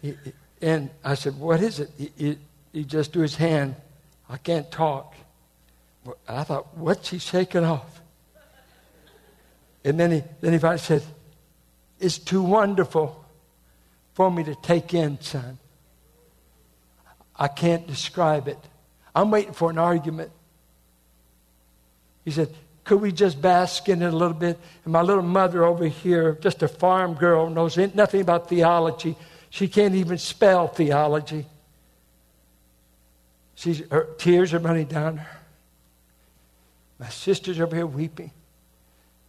He, 0.00 0.16
and 0.60 0.90
I 1.04 1.14
said, 1.14 1.38
What 1.38 1.60
is 1.60 1.80
it? 1.80 1.90
He, 1.98 2.10
he, 2.16 2.38
he 2.72 2.84
just 2.84 3.12
threw 3.12 3.22
his 3.22 3.36
hand. 3.36 3.76
I 4.28 4.38
can't 4.38 4.70
talk. 4.70 5.14
I 6.28 6.44
thought, 6.44 6.76
What's 6.76 7.10
he 7.10 7.18
shaking 7.18 7.64
off? 7.64 8.00
And 9.84 10.00
then 10.00 10.10
he, 10.10 10.22
then 10.40 10.52
he 10.52 10.58
finally 10.58 10.78
said, 10.78 11.02
It's 12.00 12.18
too 12.18 12.42
wonderful 12.42 13.24
for 14.14 14.30
me 14.30 14.44
to 14.44 14.54
take 14.54 14.94
in, 14.94 15.20
son. 15.20 15.58
I 17.36 17.48
can't 17.48 17.86
describe 17.86 18.48
it. 18.48 18.58
I'm 19.14 19.30
waiting 19.30 19.52
for 19.52 19.70
an 19.70 19.78
argument. 19.78 20.30
He 22.24 22.30
said, 22.30 22.54
Could 22.84 23.00
we 23.00 23.12
just 23.12 23.40
bask 23.40 23.88
in 23.88 24.02
it 24.02 24.12
a 24.12 24.16
little 24.16 24.36
bit? 24.36 24.58
And 24.84 24.92
my 24.92 25.00
little 25.00 25.22
mother 25.22 25.64
over 25.64 25.86
here, 25.86 26.38
just 26.40 26.62
a 26.62 26.68
farm 26.68 27.14
girl, 27.14 27.48
knows 27.48 27.76
nothing 27.76 28.20
about 28.20 28.48
theology. 28.48 29.16
She 29.48 29.68
can't 29.68 29.94
even 29.94 30.18
spell 30.18 30.68
theology. 30.68 31.46
She's, 33.54 33.82
her 33.90 34.08
tears 34.18 34.52
are 34.52 34.58
running 34.58 34.86
down 34.86 35.16
her. 35.18 35.40
My 36.98 37.08
sister's 37.08 37.58
over 37.58 37.74
here 37.74 37.86
weeping. 37.86 38.30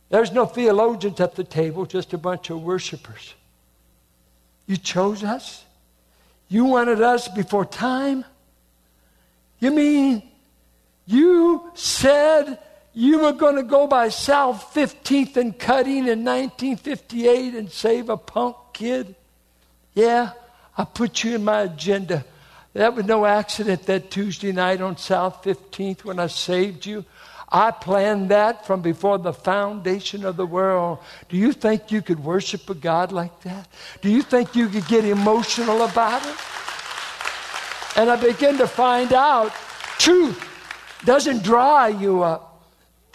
There's 0.10 0.32
no 0.32 0.46
theologians 0.46 1.20
at 1.20 1.36
the 1.36 1.44
table, 1.44 1.86
just 1.86 2.14
a 2.14 2.18
bunch 2.18 2.50
of 2.50 2.62
worshipers. 2.62 3.34
You 4.68 4.78
chose 4.78 5.24
us? 5.24 5.64
You 6.48 6.66
wanted 6.66 7.02
us 7.02 7.28
before 7.28 7.66
time? 7.66 8.26
You 9.60 9.72
mean 9.72 10.24
you 11.06 11.72
said 11.76 12.60
you 12.96 13.20
were 13.20 13.34
going 13.34 13.58
to 13.58 13.64
go 13.64 13.88
by 13.88 14.08
South 14.10 14.74
15th 14.74 15.36
and 15.36 15.60
Cutting 15.60 16.08
in 16.08 16.24
1958 16.24 17.54
and 17.54 17.70
save 17.70 18.10
a 18.10 18.16
punk 18.16 18.56
kid? 18.74 19.16
Yeah, 19.94 20.32
I 20.78 20.86
put 20.86 21.24
you 21.24 21.36
in 21.36 21.44
my 21.44 21.62
agenda. 21.64 22.26
That 22.74 22.96
was 22.96 23.06
no 23.06 23.26
accident 23.26 23.84
that 23.84 24.10
Tuesday 24.10 24.54
night 24.54 24.82
on 24.82 24.98
South 24.98 25.44
15th 25.44 26.06
when 26.06 26.20
I 26.20 26.28
saved 26.28 26.86
you. 26.86 27.06
I 27.50 27.72
planned 27.72 28.30
that 28.30 28.66
from 28.66 28.82
before 28.82 29.18
the 29.18 29.34
foundation 29.34 30.26
of 30.26 30.38
the 30.38 30.46
world. 30.46 31.00
Do 31.30 31.38
you 31.38 31.52
think 31.52 31.92
you 31.92 32.02
could 32.02 32.24
worship 32.24 32.70
a 32.70 32.74
God 32.74 33.12
like 33.12 33.42
that? 33.42 33.68
Do 34.02 34.10
you 34.10 34.22
think 34.22 34.56
you 34.56 34.68
could 34.68 34.88
get 34.88 35.06
emotional 35.06 35.84
about 35.84 36.26
it? 36.26 36.38
And 37.98 38.10
I 38.10 38.16
begin 38.16 38.58
to 38.58 38.68
find 38.68 39.14
out 39.14 39.54
truth 40.00 40.44
doesn't 41.06 41.44
dry 41.44 41.90
you 41.90 42.24
up. 42.24 42.55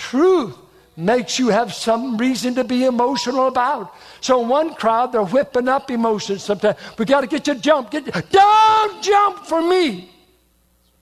Truth 0.01 0.57
makes 0.97 1.39
you 1.39 1.49
have 1.49 1.75
some 1.75 2.17
reason 2.17 2.55
to 2.55 2.65
be 2.65 2.85
emotional 2.87 3.49
about. 3.49 3.95
So 4.23 4.43
in 4.43 4.49
one 4.49 4.75
crowd, 4.75 5.13
they're 5.13 5.23
whipping 5.23 5.69
up 5.69 5.91
emotions 5.91 6.43
sometimes. 6.43 6.79
We 6.97 7.05
got 7.05 7.21
to 7.21 7.27
get 7.27 7.47
you 7.47 7.55
to 7.55 7.61
jump. 7.61 7.91
Get, 7.91 8.07
don't 8.31 9.03
jump 9.05 9.45
for 9.45 9.61
me. 9.61 10.11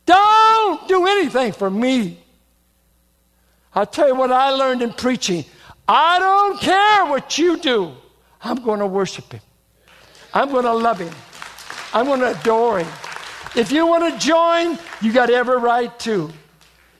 Don't 0.05 0.88
do 0.88 1.07
anything 1.07 1.52
for 1.52 1.71
me. 1.71 2.19
I'll 3.73 3.87
tell 3.87 4.09
you 4.09 4.17
what 4.17 4.33
I 4.33 4.50
learned 4.50 4.83
in 4.83 4.93
preaching. 4.93 5.45
I 5.87 6.19
don't 6.19 6.61
care 6.61 7.07
what 7.07 7.38
you 7.38 7.57
do. 7.57 7.95
I'm 8.43 8.57
going 8.64 8.81
to 8.81 8.87
worship 8.87 9.31
him. 9.31 9.40
I'm 10.35 10.50
going 10.50 10.64
to 10.64 10.75
love 10.75 10.99
him. 10.99 11.14
I'm 11.95 12.07
going 12.07 12.21
to 12.21 12.38
adore 12.38 12.81
him. 12.81 12.88
If 13.55 13.71
you 13.71 13.87
want 13.87 14.12
to 14.12 14.26
join, 14.26 14.76
you 15.00 15.12
got 15.12 15.31
every 15.31 15.59
right 15.59 15.97
to. 16.00 16.33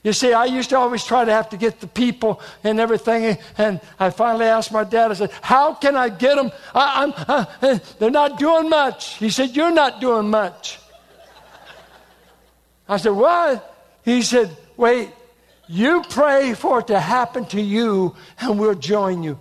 You 0.03 0.13
see, 0.13 0.33
I 0.33 0.45
used 0.45 0.71
to 0.71 0.79
always 0.79 1.05
try 1.05 1.25
to 1.25 1.33
have 1.33 1.51
to 1.51 1.57
get 1.57 1.81
the 1.81 1.87
people 1.87 2.41
and 2.63 2.79
everything, 2.79 3.37
and 3.57 3.81
I 3.99 4.11
finally 4.11 4.47
asked 4.47 4.73
my 4.73 4.85
dad, 4.85 5.11
I 5.11 5.15
said, 5.15 5.33
How 5.43 5.75
can 5.75 5.97
I 5.97 6.09
get 6.09 6.37
them? 6.37 6.53
I, 6.75 7.13
uh, 7.29 7.45
eh, 7.63 7.79
they're 7.99 8.11
not 8.11 8.39
doing 8.39 8.69
much. 8.69 9.15
He 9.17 9.31
said, 9.31 9.57
You're 9.57 9.73
not 9.73 10.01
doing 10.01 10.31
much. 10.31 10.79
I 12.89 12.97
said, 12.97 13.11
What? 13.11 13.75
He 14.05 14.23
said, 14.23 14.57
Wait, 14.77 15.11
you 15.67 16.03
pray 16.09 16.55
for 16.55 16.79
it 16.81 16.87
to 16.87 17.01
happen 17.01 17.45
to 17.47 17.61
you, 17.61 18.15
and 18.41 18.59
we'll 18.59 18.75
join 18.75 19.23
you. 19.23 19.39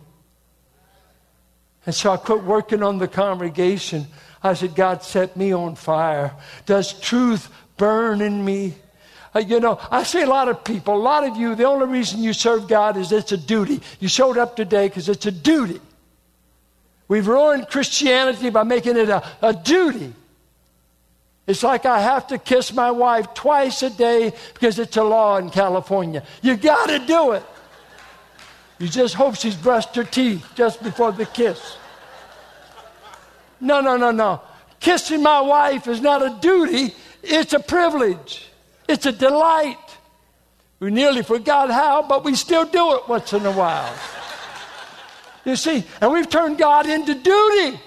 And 1.85 1.95
so 1.95 2.11
I 2.11 2.17
quit 2.17 2.43
working 2.43 2.83
on 2.83 2.97
the 2.97 3.07
congregation. 3.07 4.07
I 4.43 4.53
said, 4.55 4.75
God 4.75 5.03
set 5.03 5.37
me 5.37 5.53
on 5.53 5.75
fire. 5.75 6.33
Does 6.65 6.99
truth 6.99 7.49
burn 7.77 8.21
in 8.21 8.43
me? 8.43 8.73
Uh, 9.37 9.41
you 9.41 9.59
know, 9.59 9.77
I 9.91 10.01
see 10.01 10.23
a 10.23 10.27
lot 10.27 10.47
of 10.47 10.63
people, 10.63 10.95
a 10.95 10.97
lot 10.97 11.23
of 11.23 11.37
you, 11.37 11.53
the 11.53 11.65
only 11.65 11.85
reason 11.85 12.23
you 12.23 12.33
serve 12.33 12.67
God 12.67 12.97
is 12.97 13.11
it's 13.11 13.31
a 13.31 13.37
duty. 13.37 13.81
You 13.99 14.07
showed 14.07 14.35
up 14.35 14.55
today 14.55 14.87
because 14.87 15.09
it's 15.09 15.27
a 15.27 15.31
duty. 15.31 15.79
We've 17.07 17.27
ruined 17.27 17.67
Christianity 17.69 18.49
by 18.49 18.63
making 18.63 18.97
it 18.97 19.09
a, 19.09 19.23
a 19.43 19.53
duty. 19.53 20.11
It's 21.45 21.61
like 21.61 21.85
I 21.85 21.99
have 22.01 22.25
to 22.27 22.39
kiss 22.39 22.73
my 22.73 22.89
wife 22.89 23.35
twice 23.35 23.83
a 23.83 23.91
day 23.91 24.33
because 24.55 24.79
it's 24.79 24.97
a 24.97 25.03
law 25.03 25.37
in 25.37 25.51
California. 25.51 26.23
You 26.41 26.57
got 26.57 26.87
to 26.87 26.97
do 27.05 27.33
it. 27.33 27.43
You 28.79 28.87
just 28.87 29.13
hope 29.13 29.35
she's 29.35 29.55
brushed 29.55 29.95
her 29.97 30.03
teeth 30.03 30.45
just 30.55 30.81
before 30.81 31.11
the 31.11 31.27
kiss. 31.27 31.77
No, 33.61 33.81
no, 33.81 33.97
no, 33.97 34.09
no. 34.09 34.41
Kissing 34.79 35.21
my 35.21 35.41
wife 35.41 35.87
is 35.87 36.01
not 36.01 36.23
a 36.23 36.35
duty, 36.41 36.95
it's 37.21 37.53
a 37.53 37.59
privilege, 37.59 38.47
it's 38.87 39.05
a 39.05 39.11
delight. 39.11 39.77
We 40.79 40.91
nearly 40.91 41.23
forgot 41.23 41.71
how, 41.71 42.03
but 42.03 42.23
we 42.23 42.35
still 42.35 42.65
do 42.65 42.95
it 42.95 43.07
once 43.07 43.33
in 43.33 43.45
a 43.45 43.51
while. 43.51 43.93
You 45.43 45.55
see, 45.55 45.83
and 46.01 46.11
we've 46.11 46.29
turned 46.29 46.57
God 46.57 46.87
into 46.87 47.15
duty. 47.15 47.79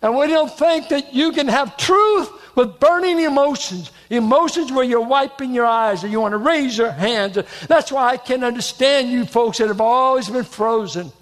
And 0.00 0.16
we 0.16 0.28
don't 0.28 0.50
think 0.50 0.88
that 0.88 1.12
you 1.12 1.32
can 1.32 1.48
have 1.48 1.76
truth 1.76 2.30
with 2.54 2.78
burning 2.80 3.20
emotions, 3.20 3.90
emotions 4.10 4.72
where 4.72 4.84
you're 4.84 5.00
wiping 5.00 5.52
your 5.52 5.66
eyes 5.66 6.02
and 6.02 6.12
you 6.12 6.20
want 6.20 6.32
to 6.32 6.38
raise 6.38 6.78
your 6.78 6.90
hands. 6.90 7.38
That's 7.66 7.90
why 7.90 8.10
I 8.10 8.16
can 8.16 8.44
understand 8.44 9.10
you 9.10 9.24
folks 9.24 9.58
that 9.58 9.68
have 9.68 9.80
always 9.80 10.28
been 10.28 10.44
frozen. 10.44 11.12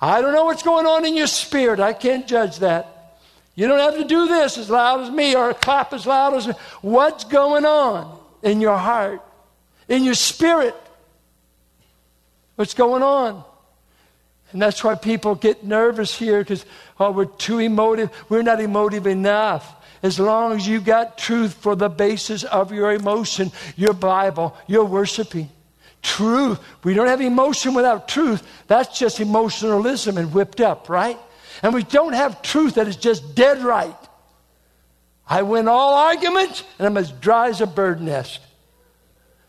I 0.00 0.20
don't 0.20 0.34
know 0.34 0.44
what's 0.44 0.62
going 0.62 0.86
on 0.86 1.06
in 1.06 1.16
your 1.16 1.26
spirit. 1.26 1.80
I 1.80 1.94
can't 1.94 2.26
judge 2.26 2.58
that. 2.58 2.95
You 3.56 3.66
don't 3.66 3.80
have 3.80 3.96
to 3.96 4.04
do 4.04 4.28
this 4.28 4.58
as 4.58 4.68
loud 4.68 5.00
as 5.00 5.10
me 5.10 5.34
or 5.34 5.52
clap 5.54 5.94
as 5.94 6.06
loud 6.06 6.34
as 6.34 6.46
me. 6.46 6.54
What's 6.82 7.24
going 7.24 7.64
on 7.64 8.18
in 8.42 8.60
your 8.60 8.76
heart, 8.76 9.22
in 9.88 10.04
your 10.04 10.14
spirit? 10.14 10.74
What's 12.56 12.74
going 12.74 13.02
on? 13.02 13.42
And 14.52 14.60
that's 14.60 14.84
why 14.84 14.94
people 14.94 15.34
get 15.34 15.64
nervous 15.64 16.16
here 16.16 16.40
because, 16.40 16.64
oh, 17.00 17.10
we're 17.10 17.24
too 17.24 17.58
emotive. 17.58 18.10
We're 18.28 18.42
not 18.42 18.60
emotive 18.60 19.06
enough. 19.06 19.74
As 20.02 20.20
long 20.20 20.52
as 20.52 20.68
you 20.68 20.80
got 20.80 21.18
truth 21.18 21.54
for 21.54 21.74
the 21.74 21.88
basis 21.88 22.44
of 22.44 22.72
your 22.72 22.92
emotion, 22.92 23.50
your 23.74 23.94
Bible, 23.94 24.54
you're 24.66 24.84
worshiping. 24.84 25.48
Truth. 26.02 26.60
We 26.84 26.94
don't 26.94 27.08
have 27.08 27.22
emotion 27.22 27.74
without 27.74 28.06
truth. 28.06 28.46
That's 28.66 28.98
just 28.98 29.18
emotionalism 29.18 30.18
and 30.18 30.32
whipped 30.32 30.60
up, 30.60 30.88
right? 30.88 31.18
And 31.62 31.74
we 31.74 31.82
don't 31.82 32.12
have 32.12 32.42
truth 32.42 32.74
that 32.74 32.88
is 32.88 32.96
just 32.96 33.34
dead 33.34 33.62
right. 33.62 33.96
I 35.28 35.42
win 35.42 35.68
all 35.68 35.94
arguments 35.94 36.62
and 36.78 36.86
I'm 36.86 36.96
as 36.96 37.10
dry 37.10 37.48
as 37.48 37.60
a 37.60 37.66
bird 37.66 38.00
nest. 38.00 38.40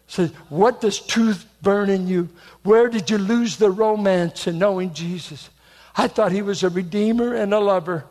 Says, 0.07 0.31
what 0.49 0.81
does 0.81 0.99
truth 0.99 1.45
burn 1.61 1.89
in 1.89 2.07
you? 2.07 2.29
Where 2.63 2.87
did 2.87 3.09
you 3.09 3.17
lose 3.17 3.57
the 3.57 3.69
romance 3.69 4.47
in 4.47 4.57
knowing 4.57 4.93
Jesus? 4.93 5.49
I 5.95 6.07
thought 6.07 6.31
he 6.31 6.41
was 6.41 6.63
a 6.63 6.69
redeemer 6.69 7.35
and 7.35 7.53
a 7.53 7.59
lover. 7.59 8.05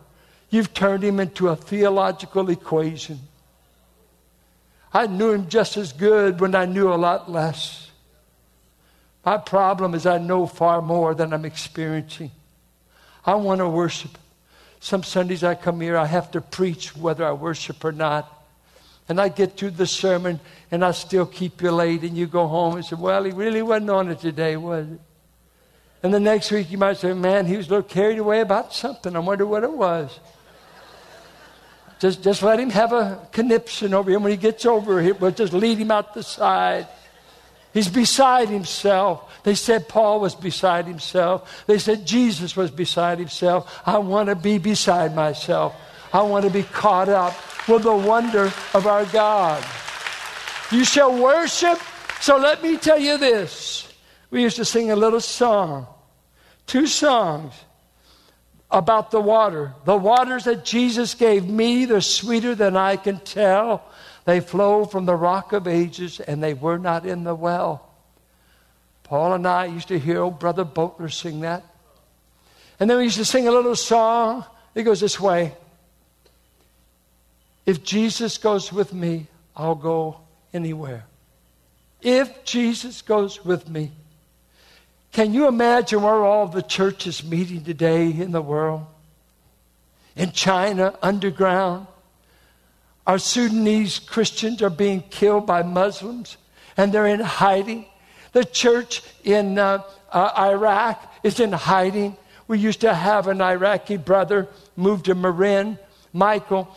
You've 0.49 0.73
turned 0.73 1.03
him 1.03 1.19
into 1.19 1.49
a 1.49 1.55
theological 1.55 2.49
equation. 2.49 3.19
I 4.93 5.07
knew 5.07 5.31
him 5.31 5.49
just 5.49 5.75
as 5.75 5.91
good 5.91 6.39
when 6.39 6.55
I 6.55 6.65
knew 6.65 6.91
a 6.91 6.95
lot 6.95 7.29
less. 7.29 7.89
My 9.25 9.37
problem 9.37 9.93
is 9.93 10.05
I 10.05 10.19
know 10.19 10.47
far 10.47 10.81
more 10.81 11.13
than 11.13 11.33
I'm 11.33 11.43
experiencing. 11.43 12.31
I 13.27 13.35
want 13.35 13.59
to 13.59 13.67
worship. 13.67 14.17
Some 14.79 15.03
Sundays 15.03 15.43
I 15.43 15.53
come 15.53 15.81
here, 15.81 15.97
I 15.97 16.05
have 16.05 16.31
to 16.31 16.39
preach 16.39 16.95
whether 16.95 17.25
I 17.25 17.33
worship 17.33 17.83
or 17.83 17.91
not. 17.91 18.33
And 19.09 19.19
I 19.19 19.27
get 19.27 19.57
through 19.57 19.71
the 19.71 19.85
sermon 19.85 20.39
and 20.71 20.83
I 20.83 20.91
still 20.91 21.25
keep 21.25 21.61
you 21.61 21.71
late, 21.71 22.03
and 22.03 22.17
you 22.17 22.25
go 22.25 22.47
home 22.47 22.75
and 22.75 22.85
say, 22.85 22.95
Well, 22.97 23.23
he 23.23 23.31
really 23.31 23.61
wasn't 23.61 23.89
on 23.89 24.09
it 24.09 24.19
today, 24.19 24.55
was 24.57 24.87
it? 24.87 24.99
And 26.03 26.13
the 26.13 26.19
next 26.19 26.51
week 26.51 26.71
you 26.71 26.77
might 26.77 26.97
say, 26.97 27.13
Man, 27.13 27.45
he 27.45 27.57
was 27.57 27.67
a 27.67 27.69
little 27.69 27.83
carried 27.83 28.19
away 28.19 28.41
about 28.41 28.73
something. 28.73 29.15
I 29.15 29.19
wonder 29.19 29.45
what 29.45 29.63
it 29.63 29.71
was. 29.71 30.19
Just, 31.99 32.21
just 32.21 32.43
let 32.43 32.59
him 32.59 32.69
have 32.69 32.93
a 32.93 33.27
conniption 33.31 33.93
over 33.93 34.11
him. 34.11 34.23
When 34.23 34.31
he 34.31 34.37
gets 34.37 34.65
over 34.65 35.01
it, 35.01 35.19
we'll 35.19 35.31
just 35.31 35.53
lead 35.53 35.79
him 35.79 35.89
out 35.89 36.13
the 36.13 36.23
side. 36.23 36.87
He's 37.73 37.89
beside 37.89 38.49
himself. 38.49 39.43
They 39.43 39.55
said 39.55 39.87
Paul 39.87 40.19
was 40.19 40.35
beside 40.35 40.85
himself. 40.85 41.65
They 41.67 41.77
said 41.77 42.05
Jesus 42.05 42.55
was 42.55 42.71
beside 42.71 43.19
himself. 43.19 43.81
I 43.85 43.99
want 43.99 44.29
to 44.29 44.35
be 44.35 44.57
beside 44.57 45.15
myself. 45.15 45.75
I 46.13 46.21
want 46.21 46.45
to 46.45 46.51
be 46.51 46.63
caught 46.63 47.09
up 47.09 47.35
with 47.67 47.83
the 47.83 47.95
wonder 47.95 48.51
of 48.73 48.87
our 48.87 49.05
God. 49.05 49.63
You 50.71 50.83
shall 50.83 51.21
worship. 51.21 51.79
So 52.19 52.37
let 52.37 52.63
me 52.63 52.77
tell 52.77 52.99
you 52.99 53.17
this. 53.17 53.91
We 54.31 54.41
used 54.41 54.57
to 54.57 54.65
sing 54.65 54.91
a 54.91 54.95
little 54.95 55.21
song, 55.21 55.87
two 56.65 56.87
songs 56.87 57.53
about 58.69 59.11
the 59.11 59.21
water. 59.21 59.73
The 59.85 59.95
waters 59.95 60.43
that 60.45 60.65
Jesus 60.65 61.13
gave 61.13 61.47
me, 61.47 61.85
they're 61.85 62.01
sweeter 62.01 62.55
than 62.55 62.75
I 62.75 62.97
can 62.97 63.19
tell. 63.19 63.83
They 64.27 64.41
flow 64.41 64.83
from 64.83 65.05
the 65.05 65.15
rock 65.15 65.53
of 65.53 65.69
ages, 65.69 66.19
and 66.19 66.43
they 66.43 66.53
were 66.53 66.77
not 66.77 67.05
in 67.05 67.23
the 67.23 67.33
well. 67.33 67.87
Paul 69.03 69.31
and 69.31 69.47
I 69.47 69.67
used 69.67 69.87
to 69.87 69.97
hear 69.97 70.19
old 70.19 70.37
Brother 70.37 70.65
Boatler 70.65 71.09
sing 71.09 71.39
that. 71.39 71.63
And 72.77 72.89
then 72.89 72.97
we 72.97 73.05
used 73.05 73.15
to 73.19 73.23
sing 73.23 73.47
a 73.47 73.53
little 73.53 73.77
song. 73.77 74.43
It 74.75 74.83
goes 74.83 74.99
this 74.99 75.17
way 75.17 75.53
If 77.65 77.85
Jesus 77.85 78.37
goes 78.37 78.73
with 78.73 78.93
me, 78.93 79.27
I'll 79.55 79.75
go 79.75 80.19
anywhere. 80.53 81.05
If 82.01 82.43
Jesus 82.43 83.01
goes 83.01 83.45
with 83.45 83.69
me. 83.69 83.93
Can 85.13 85.33
you 85.33 85.47
imagine 85.47 86.01
where 86.01 86.25
all 86.25 86.47
the 86.47 86.61
churches 86.61 87.23
meeting 87.23 87.63
today 87.63 88.07
in 88.07 88.33
the 88.33 88.41
world? 88.41 88.85
In 90.17 90.33
China, 90.33 90.95
underground. 91.01 91.87
Our 93.07 93.19
Sudanese 93.19 93.99
Christians 93.99 94.61
are 94.61 94.69
being 94.69 95.01
killed 95.01 95.47
by 95.47 95.63
Muslims 95.63 96.35
and 96.75 96.91
they're 96.91 97.07
in 97.07 97.21
hiding. 97.21 97.85
The 98.33 98.43
church 98.43 99.01
in 99.23 99.57
uh, 99.57 99.81
uh, 100.11 100.31
Iraq 100.37 101.13
is 101.23 101.39
in 101.39 101.53
hiding. 101.53 102.17
We 102.49 102.59
used 102.59 102.81
to 102.81 102.93
have 102.93 103.27
an 103.29 103.41
Iraqi 103.41 103.95
brother 103.95 104.49
move 104.75 105.03
to 105.03 105.15
Marin, 105.15 105.79
Michael, 106.11 106.67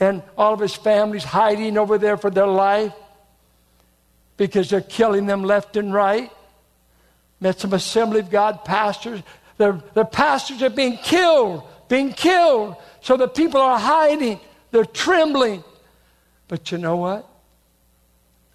and 0.00 0.24
all 0.36 0.52
of 0.52 0.58
his 0.58 0.74
family's 0.74 1.22
hiding 1.22 1.78
over 1.78 1.98
there 1.98 2.16
for 2.16 2.30
their 2.30 2.48
life 2.48 2.92
because 4.36 4.68
they're 4.68 4.80
killing 4.80 5.26
them 5.26 5.44
left 5.44 5.76
and 5.76 5.94
right. 5.94 6.32
Met 7.38 7.60
some 7.60 7.72
Assembly 7.72 8.20
of 8.20 8.30
God 8.30 8.64
pastors. 8.64 9.22
Their, 9.56 9.80
their 9.94 10.04
pastors 10.04 10.62
are 10.62 10.70
being 10.70 10.96
killed, 10.96 11.62
being 11.88 12.12
killed. 12.12 12.74
So 13.02 13.16
the 13.16 13.28
people 13.28 13.60
are 13.60 13.78
hiding. 13.78 14.40
They're 14.72 14.84
trembling. 14.84 15.62
But 16.48 16.70
you 16.70 16.78
know 16.78 16.96
what? 16.96 17.28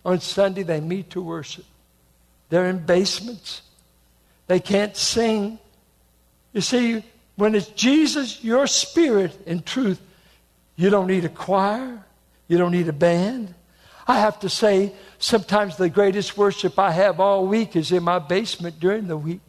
On 0.06 0.20
Sunday, 0.20 0.64
they 0.64 0.80
meet 0.80 1.12
to 1.12 1.22
worship. 1.22 1.66
They're 2.50 2.68
in 2.68 2.80
basements. 2.80 3.62
They 4.48 4.60
can't 4.60 4.96
sing. 4.98 5.60
You 6.54 6.62
see, 6.62 7.04
when 7.36 7.56
it's 7.56 7.68
Jesus, 7.68 8.44
your 8.44 8.68
spirit 8.68 9.38
in 9.46 9.64
truth, 9.64 10.02
you 10.76 10.90
don't 10.90 11.08
need 11.08 11.26
a 11.26 11.30
choir. 11.30 12.04
You 12.48 12.58
don't 12.58 12.72
need 12.72 12.88
a 12.88 12.94
band. 12.94 13.54
I 14.08 14.20
have 14.20 14.40
to 14.42 14.50
say, 14.50 14.94
sometimes 15.20 15.78
the 15.78 15.90
greatest 15.90 16.38
worship 16.38 16.78
I 16.78 16.92
have 16.92 17.20
all 17.20 17.48
week 17.48 17.76
is 17.76 17.92
in 17.92 18.04
my 18.04 18.20
basement 18.20 18.80
during 18.80 19.08
the 19.08 19.18
week. 19.18 19.42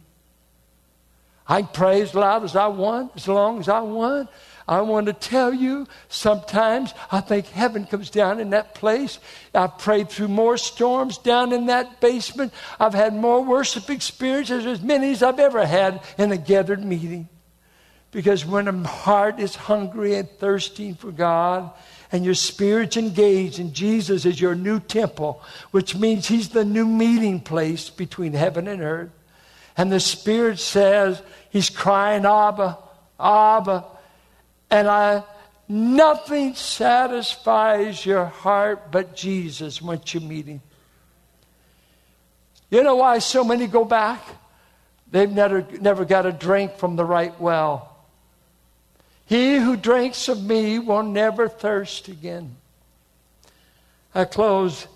I 1.47 1.61
can 1.61 1.71
pray 1.73 2.01
as 2.01 2.15
loud 2.15 2.43
as 2.43 2.55
I 2.55 2.67
want, 2.67 3.11
as 3.15 3.27
long 3.27 3.59
as 3.59 3.67
I 3.67 3.81
want. 3.81 4.29
I 4.67 4.81
want 4.81 5.07
to 5.07 5.13
tell 5.13 5.53
you, 5.53 5.87
sometimes 6.07 6.93
I 7.11 7.19
think 7.19 7.47
heaven 7.47 7.85
comes 7.85 8.09
down 8.09 8.39
in 8.39 8.51
that 8.51 8.75
place. 8.75 9.19
I've 9.53 9.77
prayed 9.77 10.09
through 10.09 10.29
more 10.29 10.57
storms 10.57 11.17
down 11.17 11.51
in 11.51 11.65
that 11.65 11.99
basement. 11.99 12.53
I've 12.79 12.93
had 12.93 13.13
more 13.13 13.43
worship 13.43 13.89
experiences, 13.89 14.65
as 14.65 14.81
many 14.81 15.11
as 15.11 15.21
I've 15.21 15.39
ever 15.39 15.65
had 15.65 16.01
in 16.17 16.31
a 16.31 16.37
gathered 16.37 16.83
meeting. 16.83 17.27
Because 18.11 18.45
when 18.45 18.67
a 18.67 18.87
heart 18.87 19.39
is 19.39 19.55
hungry 19.55 20.15
and 20.15 20.29
thirsting 20.29 20.95
for 20.95 21.11
God, 21.11 21.71
and 22.11 22.23
your 22.23 22.35
spirit's 22.35 22.95
engaged, 22.95 23.59
and 23.59 23.73
Jesus 23.73 24.23
is 24.23 24.39
your 24.39 24.53
new 24.53 24.79
temple, 24.79 25.41
which 25.71 25.95
means 25.95 26.27
He's 26.27 26.49
the 26.49 26.63
new 26.63 26.85
meeting 26.85 27.39
place 27.39 27.89
between 27.89 28.33
heaven 28.33 28.67
and 28.67 28.81
earth. 28.81 29.09
And 29.75 29.91
the 29.91 29.99
Spirit 29.99 30.59
says, 30.59 31.21
He's 31.49 31.69
crying, 31.69 32.25
Abba, 32.25 32.77
Abba. 33.19 33.85
And 34.73 34.87
I, 34.87 35.21
nothing 35.69 36.55
satisfies 36.55 38.03
your 38.07 38.25
heart 38.25 38.91
but 38.91 39.15
Jesus 39.15 39.79
once 39.79 40.15
you 40.15 40.19
meet 40.19 40.47
Him. 40.47 40.61
You 42.71 42.81
know 42.81 42.95
why 42.95 43.19
so 43.19 43.43
many 43.43 43.67
go 43.67 43.85
back? 43.85 44.25
They've 45.11 45.31
never, 45.31 45.63
never 45.79 46.05
got 46.05 46.25
a 46.25 46.31
drink 46.31 46.77
from 46.77 46.95
the 46.95 47.05
right 47.05 47.39
well. 47.39 47.95
He 49.27 49.57
who 49.57 49.77
drinks 49.77 50.27
of 50.27 50.43
me 50.43 50.79
will 50.79 51.03
never 51.03 51.47
thirst 51.47 52.07
again. 52.07 52.55
I 54.15 54.25
close. 54.25 54.87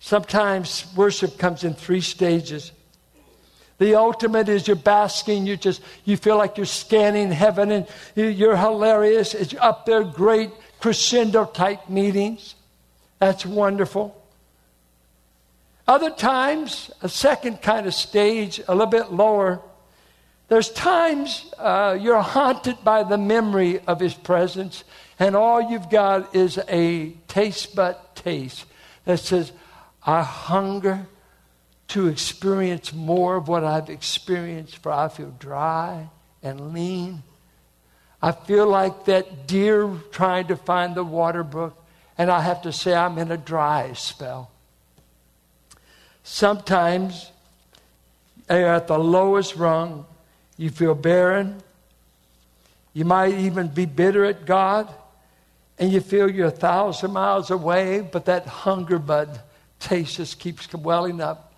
Sometimes 0.00 0.92
worship 0.96 1.38
comes 1.38 1.62
in 1.62 1.74
three 1.74 2.00
stages. 2.00 2.72
The 3.78 3.94
ultimate 3.96 4.48
is 4.48 4.66
you're 4.66 4.76
basking, 4.76 5.46
you 5.46 5.56
just 5.56 5.82
you 6.04 6.16
feel 6.16 6.36
like 6.36 6.56
you're 6.56 6.66
scanning 6.66 7.30
heaven 7.30 7.70
and 7.70 7.86
you're 8.14 8.56
hilarious. 8.56 9.34
It's 9.34 9.54
up 9.54 9.86
there, 9.86 10.04
great 10.04 10.50
crescendo 10.78 11.44
type 11.46 11.88
meetings. 11.88 12.54
That's 13.18 13.46
wonderful. 13.46 14.20
Other 15.86 16.10
times, 16.10 16.90
a 17.02 17.08
second 17.08 17.60
kind 17.60 17.86
of 17.86 17.94
stage, 17.94 18.60
a 18.68 18.72
little 18.72 18.86
bit 18.86 19.12
lower, 19.12 19.60
there's 20.48 20.70
times 20.70 21.52
uh, 21.58 21.96
you're 22.00 22.20
haunted 22.20 22.84
by 22.84 23.02
the 23.02 23.18
memory 23.18 23.80
of 23.86 24.00
His 24.00 24.14
presence, 24.14 24.84
and 25.18 25.34
all 25.34 25.60
you've 25.60 25.88
got 25.88 26.34
is 26.36 26.58
a 26.68 27.10
taste 27.26 27.74
but 27.74 28.14
taste 28.14 28.66
that 29.04 29.18
says, 29.20 29.52
I 30.04 30.22
hunger 30.22 31.06
to 31.92 32.08
experience 32.08 32.92
more 32.92 33.36
of 33.36 33.48
what 33.48 33.64
I've 33.64 33.90
experienced, 33.90 34.78
for 34.78 34.90
I 34.90 35.08
feel 35.08 35.34
dry 35.38 36.08
and 36.42 36.72
lean. 36.72 37.22
I 38.22 38.32
feel 38.32 38.66
like 38.66 39.04
that 39.04 39.46
deer 39.46 39.90
trying 40.10 40.46
to 40.46 40.56
find 40.56 40.94
the 40.94 41.04
water 41.04 41.42
brook, 41.42 41.76
and 42.16 42.30
I 42.30 42.40
have 42.40 42.62
to 42.62 42.72
say 42.72 42.94
I'm 42.94 43.18
in 43.18 43.30
a 43.30 43.36
dry 43.36 43.92
spell. 43.92 44.50
Sometimes 46.22 47.30
you're 48.48 48.68
at 48.68 48.86
the 48.86 48.98
lowest 48.98 49.56
rung 49.56 50.06
you 50.56 50.70
feel 50.70 50.94
barren. 50.94 51.62
You 52.94 53.04
might 53.04 53.34
even 53.34 53.68
be 53.68 53.84
bitter 53.84 54.24
at 54.24 54.46
God. 54.46 54.92
And 55.78 55.92
you 55.92 56.00
feel 56.00 56.30
you're 56.30 56.46
a 56.46 56.50
thousand 56.50 57.12
miles 57.12 57.50
away, 57.50 58.00
but 58.00 58.26
that 58.26 58.46
hunger 58.46 58.98
bud 58.98 59.40
taste 59.80 60.16
just 60.16 60.38
keeps 60.38 60.72
welling 60.72 61.20
up. 61.20 61.51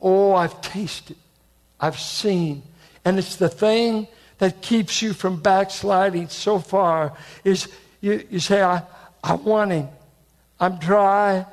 Oh, 0.00 0.34
I've 0.34 0.60
tasted. 0.60 1.16
I've 1.78 1.98
seen. 1.98 2.62
And 3.04 3.18
it's 3.18 3.36
the 3.36 3.48
thing 3.48 4.06
that 4.38 4.62
keeps 4.62 5.02
you 5.02 5.12
from 5.12 5.40
backsliding 5.40 6.28
so 6.28 6.58
far 6.58 7.16
is 7.44 7.68
you, 8.00 8.26
you 8.30 8.40
say, 8.40 8.62
I, 8.62 8.82
I 9.22 9.34
want 9.34 9.72
him. 9.72 9.88
I'm 10.58 10.78
dry. 10.78 11.46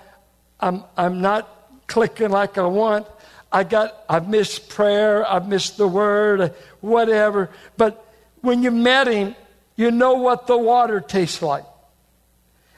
I'm, 0.60 0.83
I'm 0.95 1.21
not 1.21 1.47
clicking 1.88 2.29
like 2.29 2.57
I 2.57 2.65
want. 2.65 3.07
I 3.51 3.63
got, 3.63 4.03
I've 4.10 4.27
missed 4.27 4.69
prayer, 4.69 5.25
I've 5.25 5.47
missed 5.47 5.77
the 5.77 5.88
word, 5.88 6.53
whatever. 6.81 7.49
But 7.77 8.05
when 8.41 8.62
you 8.62 8.71
met 8.71 9.07
him, 9.07 9.36
you 9.75 9.91
know 9.91 10.15
what 10.15 10.47
the 10.47 10.57
water 10.57 10.99
tastes 10.99 11.41
like. 11.41 11.65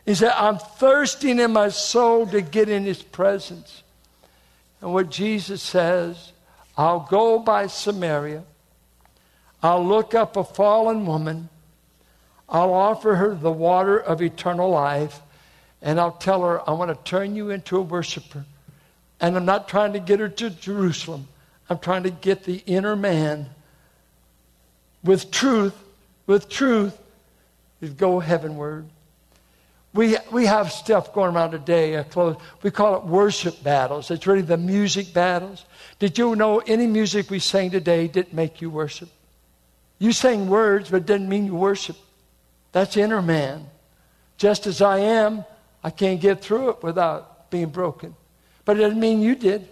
He 0.05 0.15
said, 0.15 0.31
I'm 0.35 0.57
thirsting 0.57 1.39
in 1.39 1.53
my 1.53 1.69
soul 1.69 2.27
to 2.27 2.41
get 2.41 2.69
in 2.69 2.83
his 2.83 3.01
presence. 3.01 3.83
And 4.81 4.93
what 4.93 5.09
Jesus 5.09 5.61
says, 5.61 6.31
I'll 6.77 7.01
go 7.09 7.39
by 7.39 7.67
Samaria. 7.67 8.43
I'll 9.61 9.85
look 9.85 10.13
up 10.13 10.37
a 10.37 10.43
fallen 10.43 11.05
woman. 11.05 11.49
I'll 12.47 12.73
offer 12.73 13.15
her 13.15 13.35
the 13.35 13.51
water 13.51 13.97
of 13.97 14.21
eternal 14.21 14.69
life. 14.69 15.19
And 15.81 15.99
I'll 15.99 16.13
tell 16.13 16.43
her, 16.43 16.67
I 16.69 16.73
want 16.73 16.89
to 16.89 17.09
turn 17.09 17.35
you 17.35 17.49
into 17.49 17.77
a 17.77 17.81
worshiper. 17.81 18.45
And 19.19 19.35
I'm 19.35 19.45
not 19.45 19.67
trying 19.67 19.93
to 19.93 19.99
get 19.99 20.19
her 20.19 20.29
to 20.29 20.49
Jerusalem. 20.49 21.27
I'm 21.69 21.79
trying 21.79 22.03
to 22.03 22.09
get 22.09 22.45
the 22.45 22.63
inner 22.65 22.95
man 22.95 23.49
with 25.03 25.31
truth, 25.31 25.75
with 26.25 26.49
truth, 26.49 26.97
is 27.81 27.91
go 27.91 28.19
heavenward. 28.19 28.87
We, 29.93 30.17
we 30.31 30.45
have 30.45 30.71
stuff 30.71 31.13
going 31.13 31.35
around 31.35 31.51
today. 31.51 31.95
Uh, 31.95 32.03
close, 32.03 32.37
we 32.61 32.69
call 32.69 32.97
it 32.97 33.05
worship 33.05 33.63
battles. 33.63 34.11
It's 34.11 34.27
really 34.27 34.43
the 34.43 34.57
music 34.57 35.13
battles. 35.13 35.65
Did 35.97 36.17
you 36.17 36.35
know 36.35 36.59
any 36.59 36.85
music 36.85 37.29
we 37.29 37.39
sang 37.39 37.71
today 37.71 38.07
didn't 38.07 38.33
make 38.33 38.61
you 38.61 38.69
worship? 38.69 39.09
You 39.97 40.11
sang 40.11 40.47
words, 40.47 40.89
but 40.89 40.97
it 40.97 41.05
didn't 41.05 41.27
mean 41.27 41.45
you 41.45 41.55
worship. 41.55 41.97
That's 42.71 42.95
inner 42.97 43.21
man. 43.21 43.65
Just 44.37 44.67
as 44.67 44.81
I 44.81 44.99
am, 44.99 45.43
I 45.83 45.89
can't 45.89 46.21
get 46.21 46.41
through 46.41 46.69
it 46.69 46.83
without 46.83 47.49
being 47.49 47.69
broken 47.69 48.15
but 48.69 48.77
it 48.77 48.81
doesn't 48.81 48.99
mean 48.99 49.19
you 49.19 49.33
did. 49.33 49.67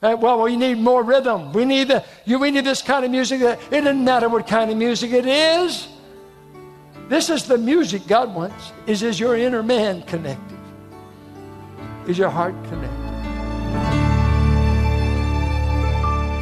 Right? 0.00 0.14
Well, 0.14 0.42
we 0.42 0.54
need 0.54 0.78
more 0.78 1.02
rhythm. 1.02 1.52
We 1.52 1.64
need, 1.64 1.88
the, 1.88 2.04
you, 2.24 2.38
we 2.38 2.52
need 2.52 2.64
this 2.64 2.80
kind 2.80 3.04
of 3.04 3.10
music. 3.10 3.40
It 3.40 3.58
doesn't 3.68 4.04
matter 4.04 4.28
what 4.28 4.46
kind 4.46 4.70
of 4.70 4.76
music 4.76 5.10
it 5.10 5.26
is. 5.26 5.88
This 7.12 7.28
is 7.28 7.42
the 7.42 7.58
music 7.58 8.06
God 8.06 8.34
wants. 8.34 8.72
Is, 8.86 9.02
is 9.02 9.20
your 9.20 9.36
inner 9.36 9.62
man 9.62 10.00
connected? 10.04 10.58
Is 12.06 12.16
your 12.16 12.30
heart 12.30 12.54
connected? 12.70 12.88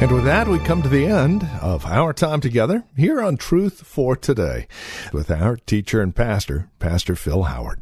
And 0.01 0.13
with 0.13 0.23
that, 0.23 0.47
we 0.47 0.59
come 0.59 0.81
to 0.81 0.87
the 0.87 1.07
end 1.07 1.45
of 1.61 1.85
our 1.85 2.13
time 2.13 2.39
together 2.39 2.85
here 2.95 3.21
on 3.21 3.35
Truth 3.35 3.85
for 3.85 4.15
Today 4.15 4.65
with 5.11 5.29
our 5.29 5.57
teacher 5.57 6.01
and 6.01 6.15
pastor, 6.15 6.69
Pastor 6.79 7.17
Phil 7.17 7.43
Howard. 7.43 7.81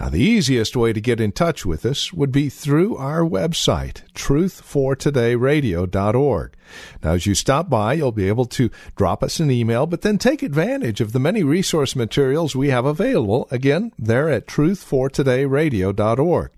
Now, 0.00 0.08
the 0.08 0.20
easiest 0.20 0.74
way 0.76 0.92
to 0.92 1.00
get 1.00 1.20
in 1.20 1.30
touch 1.32 1.64
with 1.64 1.86
us 1.86 2.12
would 2.12 2.32
be 2.32 2.48
through 2.48 2.96
our 2.96 3.20
website, 3.20 4.02
truthfortodayradio.org. 4.12 6.56
Now, 7.02 7.12
as 7.12 7.26
you 7.26 7.34
stop 7.34 7.70
by, 7.70 7.94
you'll 7.94 8.12
be 8.12 8.28
able 8.28 8.44
to 8.46 8.70
drop 8.96 9.22
us 9.22 9.40
an 9.40 9.50
email, 9.50 9.86
but 9.86 10.02
then 10.02 10.18
take 10.18 10.42
advantage 10.42 11.00
of 11.00 11.12
the 11.12 11.18
many 11.18 11.42
resource 11.42 11.96
materials 11.96 12.54
we 12.54 12.68
have 12.70 12.84
available. 12.84 13.48
Again, 13.50 13.92
there 13.98 14.28
at 14.30 14.46
truthfortodayradio.org. 14.46 16.50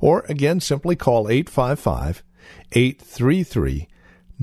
Or 0.00 0.24
again, 0.28 0.60
simply 0.60 0.94
call 0.96 1.28
855 1.28 2.22
833 2.72 3.88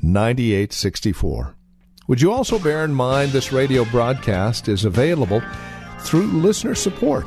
9864. 0.02 1.54
Would 2.08 2.22
you 2.22 2.30
also 2.30 2.58
bear 2.58 2.84
in 2.84 2.94
mind 2.94 3.32
this 3.32 3.52
radio 3.52 3.84
broadcast 3.86 4.68
is 4.68 4.84
available 4.84 5.42
through 6.00 6.26
listener 6.26 6.74
support? 6.74 7.26